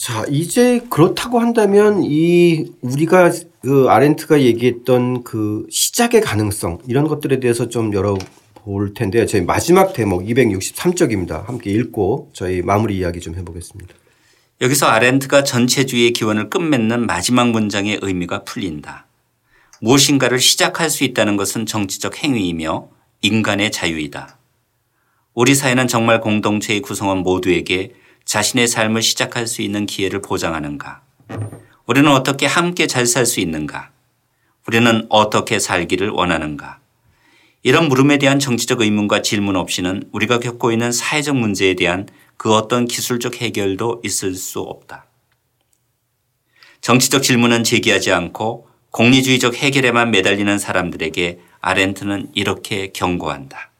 자, 0.00 0.24
이제 0.30 0.80
그렇다고 0.88 1.40
한다면 1.40 2.02
이 2.02 2.72
우리가 2.80 3.32
그 3.60 3.84
아렌트가 3.90 4.40
얘기했던 4.40 5.24
그 5.24 5.66
시작의 5.70 6.22
가능성 6.22 6.78
이런 6.88 7.06
것들에 7.06 7.38
대해서 7.38 7.68
좀 7.68 7.92
열어볼 7.92 8.94
텐데요. 8.94 9.26
저희 9.26 9.42
마지막 9.42 9.92
대목 9.92 10.22
263쪽입니다. 10.22 11.44
함께 11.44 11.70
읽고 11.72 12.30
저희 12.32 12.62
마무리 12.62 12.96
이야기 12.96 13.20
좀 13.20 13.34
해보겠습니다. 13.34 13.94
여기서 14.62 14.86
아렌트가 14.86 15.44
전체주의의 15.44 16.14
기원을 16.14 16.48
끝맺는 16.48 17.04
마지막 17.04 17.50
문장의 17.50 17.98
의미가 18.00 18.44
풀린다. 18.44 19.06
무엇인가를 19.82 20.38
시작할 20.38 20.88
수 20.88 21.04
있다는 21.04 21.36
것은 21.36 21.66
정치적 21.66 22.24
행위이며 22.24 22.88
인간의 23.20 23.70
자유이다. 23.70 24.38
우리 25.34 25.54
사회는 25.54 25.88
정말 25.88 26.22
공동체의 26.22 26.80
구성원 26.80 27.18
모두에게 27.18 27.99
자신의 28.30 28.68
삶을 28.68 29.02
시작할 29.02 29.48
수 29.48 29.60
있는 29.60 29.86
기회를 29.86 30.22
보장하는가? 30.22 31.02
우리는 31.84 32.08
어떻게 32.12 32.46
함께 32.46 32.86
잘 32.86 33.04
살 33.04 33.26
수 33.26 33.40
있는가? 33.40 33.90
우리는 34.68 35.04
어떻게 35.08 35.58
살기를 35.58 36.10
원하는가? 36.10 36.78
이런 37.64 37.88
물음에 37.88 38.18
대한 38.18 38.38
정치적 38.38 38.82
의문과 38.82 39.22
질문 39.22 39.56
없이는 39.56 40.08
우리가 40.12 40.38
겪고 40.38 40.70
있는 40.70 40.92
사회적 40.92 41.36
문제에 41.36 41.74
대한 41.74 42.08
그 42.36 42.54
어떤 42.54 42.86
기술적 42.86 43.42
해결도 43.42 44.00
있을 44.04 44.36
수 44.36 44.60
없다. 44.60 45.06
정치적 46.82 47.24
질문은 47.24 47.64
제기하지 47.64 48.12
않고 48.12 48.68
공리주의적 48.92 49.56
해결에만 49.56 50.12
매달리는 50.12 50.56
사람들에게 50.56 51.40
아렌트는 51.60 52.30
이렇게 52.36 52.92
경고한다. 52.92 53.72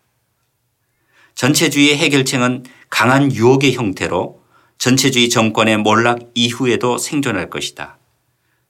전체주의의 1.37 1.99
해결책은 1.99 2.65
강한 2.91 3.33
유혹의 3.33 3.75
형태로 3.75 4.40
전체주의 4.81 5.29
정권의 5.29 5.77
몰락 5.77 6.31
이후에도 6.35 6.97
생존할 6.97 7.51
것이다. 7.51 7.99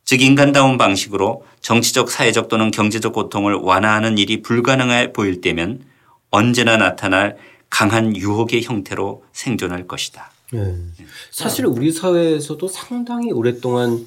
즉 0.04 0.22
인간다운 0.22 0.76
방식으로 0.76 1.44
정치적 1.60 2.10
사회적 2.10 2.48
또는 2.48 2.72
경제적 2.72 3.12
고통을 3.12 3.54
완화하는 3.54 4.18
일이 4.18 4.42
불가능해 4.42 5.12
보일 5.12 5.40
때면 5.40 5.84
언제나 6.30 6.76
나타날 6.76 7.36
강한 7.70 8.16
유혹의 8.16 8.64
형태로 8.64 9.22
생존할 9.32 9.86
것이다. 9.86 10.32
네. 10.52 10.74
사실 11.30 11.66
우리 11.66 11.92
사회에서도 11.92 12.66
상당히 12.66 13.30
오랫동안 13.30 14.04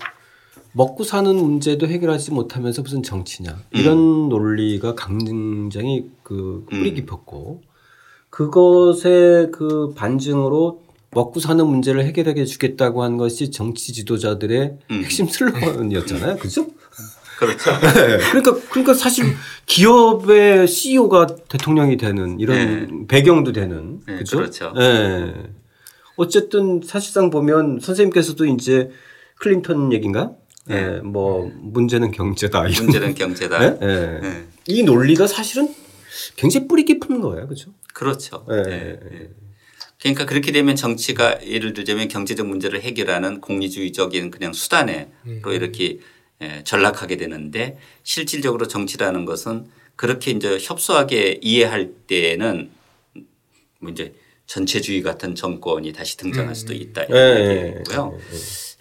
먹고 0.74 1.06
사는 1.06 1.34
문제도 1.34 1.88
해결하지 1.88 2.32
못하면서 2.32 2.82
무슨 2.82 3.02
정치냐 3.02 3.62
이런 3.72 3.98
음. 3.98 4.28
논리가 4.28 4.96
굉장히 4.96 6.12
그 6.24 6.66
뿌리 6.70 6.90
음. 6.90 6.96
깊었고 6.96 7.62
그것의 8.30 9.52
그 9.54 9.94
반증으로 9.96 10.83
먹고 11.14 11.40
사는 11.40 11.66
문제를 11.66 12.04
해결하게 12.06 12.46
주겠다고 12.46 13.04
한 13.04 13.18
것이 13.18 13.52
정치 13.52 13.94
지도자들의 13.94 14.78
음. 14.92 15.04
핵심 15.04 15.28
슬로건이었잖아요. 15.28 16.38
그죠? 16.38 16.68
그렇죠. 17.38 17.72
네. 17.94 18.18
그러니까 18.32 18.56
그러니까 18.70 18.94
사실 18.94 19.26
기업의 19.66 20.68
CEO가 20.68 21.28
대통령이 21.50 21.98
되는 21.98 22.40
이런 22.40 22.58
네. 22.58 23.08
배경도 23.08 23.52
되는 23.52 24.00
네, 24.08 24.18
그죠? 24.18 24.38
그렇죠. 24.38 24.74
네. 24.78 25.34
어쨌든 26.16 26.82
사실상 26.84 27.30
보면 27.30 27.80
선생님께서도 27.82 28.46
이제 28.46 28.92
클린턴 29.40 29.92
얘긴가? 29.92 30.32
네. 30.68 30.90
네. 30.90 31.00
뭐 31.02 31.52
문제는 31.56 32.12
경제다. 32.12 32.68
이런 32.68 32.86
문제는 32.86 33.16
경제다. 33.16 33.78
네? 33.80 34.46
이 34.68 34.84
논리가 34.84 35.28
사실은 35.28 35.74
굉장히 36.36 36.68
뿌리 36.68 36.86
깊은 36.86 37.20
거예요. 37.20 37.48
그죠? 37.48 37.72
그렇죠. 37.94 38.46
네. 38.48 39.00
네. 40.04 40.10
네. 40.10 40.14
그러니까 40.14 40.26
그렇게 40.26 40.52
되면 40.52 40.76
정치가 40.76 41.40
예를 41.46 41.74
들자면 41.74 42.08
경제적 42.10 42.46
문제를 42.46 42.82
해결하는 42.82 43.40
공리주의적인 43.42 44.32
그냥 44.32 44.54
수단으로 44.54 45.06
음. 45.26 45.42
이렇게 45.48 46.00
예, 46.42 46.62
전락하게 46.66 47.16
되는데 47.18 47.78
실질적으로 48.04 48.68
정치라는 48.68 49.24
것은 49.26 49.68
그렇게 49.96 50.32
이제 50.32 50.58
협소하게 50.60 51.40
이해할 51.42 51.92
때는 52.08 52.72
뭐 53.80 53.92
이제 53.92 54.14
전체주의 54.46 55.02
같은 55.04 55.36
정권이 55.36 55.94
다시 55.94 56.18
등장할 56.18 56.54
수도 56.54 56.74
음. 56.74 56.82
있다 56.82 57.04
이런 57.04 57.78
얘기고요. 57.78 58.20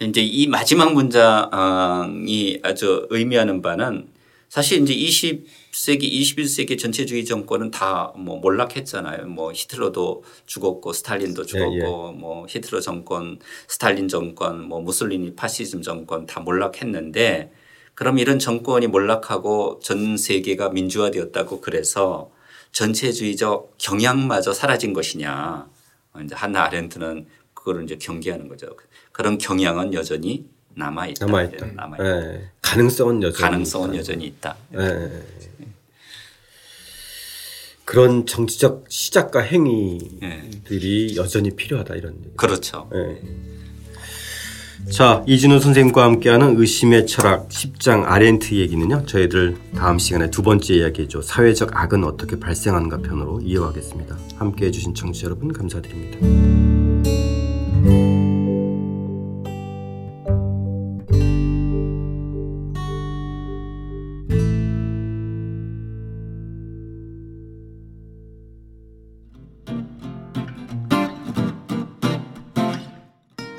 이제 0.01 0.21
이 0.21 0.47
마지막 0.47 0.93
문장이 0.93 2.59
아주 2.63 3.07
의미하는 3.09 3.61
바는 3.61 4.07
사실 4.49 4.81
이제 4.81 4.93
20 4.93 5.47
세기, 5.73 6.21
21세기 6.21 6.77
전체주의 6.77 7.25
정권은 7.25 7.71
다 7.71 8.13
뭐 8.15 8.37
몰락했잖아요. 8.37 9.27
뭐 9.27 9.51
히틀러도 9.53 10.23
죽었고 10.45 10.93
스탈린도 10.93 11.45
죽었고 11.45 11.73
예, 11.73 11.79
예. 11.79 11.83
뭐 11.83 12.45
히틀러 12.47 12.79
정권, 12.79 13.39
스탈린 13.67 14.07
정권, 14.07 14.67
뭐 14.67 14.81
무솔리니 14.81 15.35
파시즘 15.35 15.81
정권 15.81 16.25
다 16.25 16.39
몰락했는데 16.41 17.51
그럼 17.95 18.17
이런 18.17 18.39
정권이 18.39 18.87
몰락하고 18.87 19.79
전 19.83 20.17
세계가 20.17 20.69
민주화되었다고 20.69 21.61
그래서 21.61 22.31
전체주의적 22.71 23.75
경향마저 23.77 24.53
사라진 24.53 24.93
것이냐. 24.93 25.69
이제 26.23 26.35
한나 26.35 26.63
아렌트는 26.65 27.27
그거를 27.53 27.83
이제 27.83 27.97
경계하는 27.97 28.47
거죠. 28.47 28.67
그런 29.11 29.37
경향은 29.37 29.93
여전히 29.93 30.45
남아 30.75 31.07
있다. 31.07 31.25
남아 31.25 31.43
있다. 31.43 31.65
남아 31.73 31.95
있다. 31.97 32.03
네. 32.03 32.49
가능성은 32.61 33.23
여전히 33.23 33.41
가능성은 33.41 33.89
있다. 33.89 33.99
여전히 33.99 34.25
있다. 34.25 34.55
네. 34.71 35.23
그런 37.85 38.25
정치적 38.25 38.85
시작과 38.87 39.41
행위들이 39.41 41.07
네. 41.13 41.15
여전히 41.15 41.55
필요하다 41.55 41.95
이런. 41.95 42.15
그렇죠. 42.35 42.89
네. 42.91 43.21
자 44.91 45.23
이진우 45.27 45.59
선생님과 45.59 46.03
함께하는 46.03 46.59
의심의 46.59 47.07
철학 47.07 47.47
10장 47.47 48.03
아렌트 48.05 48.53
얘기는요 48.53 49.05
저희들 49.05 49.55
다음 49.77 49.97
시간에 49.97 50.29
두 50.29 50.41
번째 50.41 50.73
이야기죠 50.73 51.21
사회적 51.21 51.69
악은 51.73 52.03
어떻게 52.03 52.37
발생하는가 52.37 52.97
편으로 52.97 53.39
이어가겠습니다 53.41 54.17
함께해 54.35 54.71
주신 54.71 54.93
청취자 54.93 55.27
여러분 55.27 55.53
감사드립니다. 55.53 56.62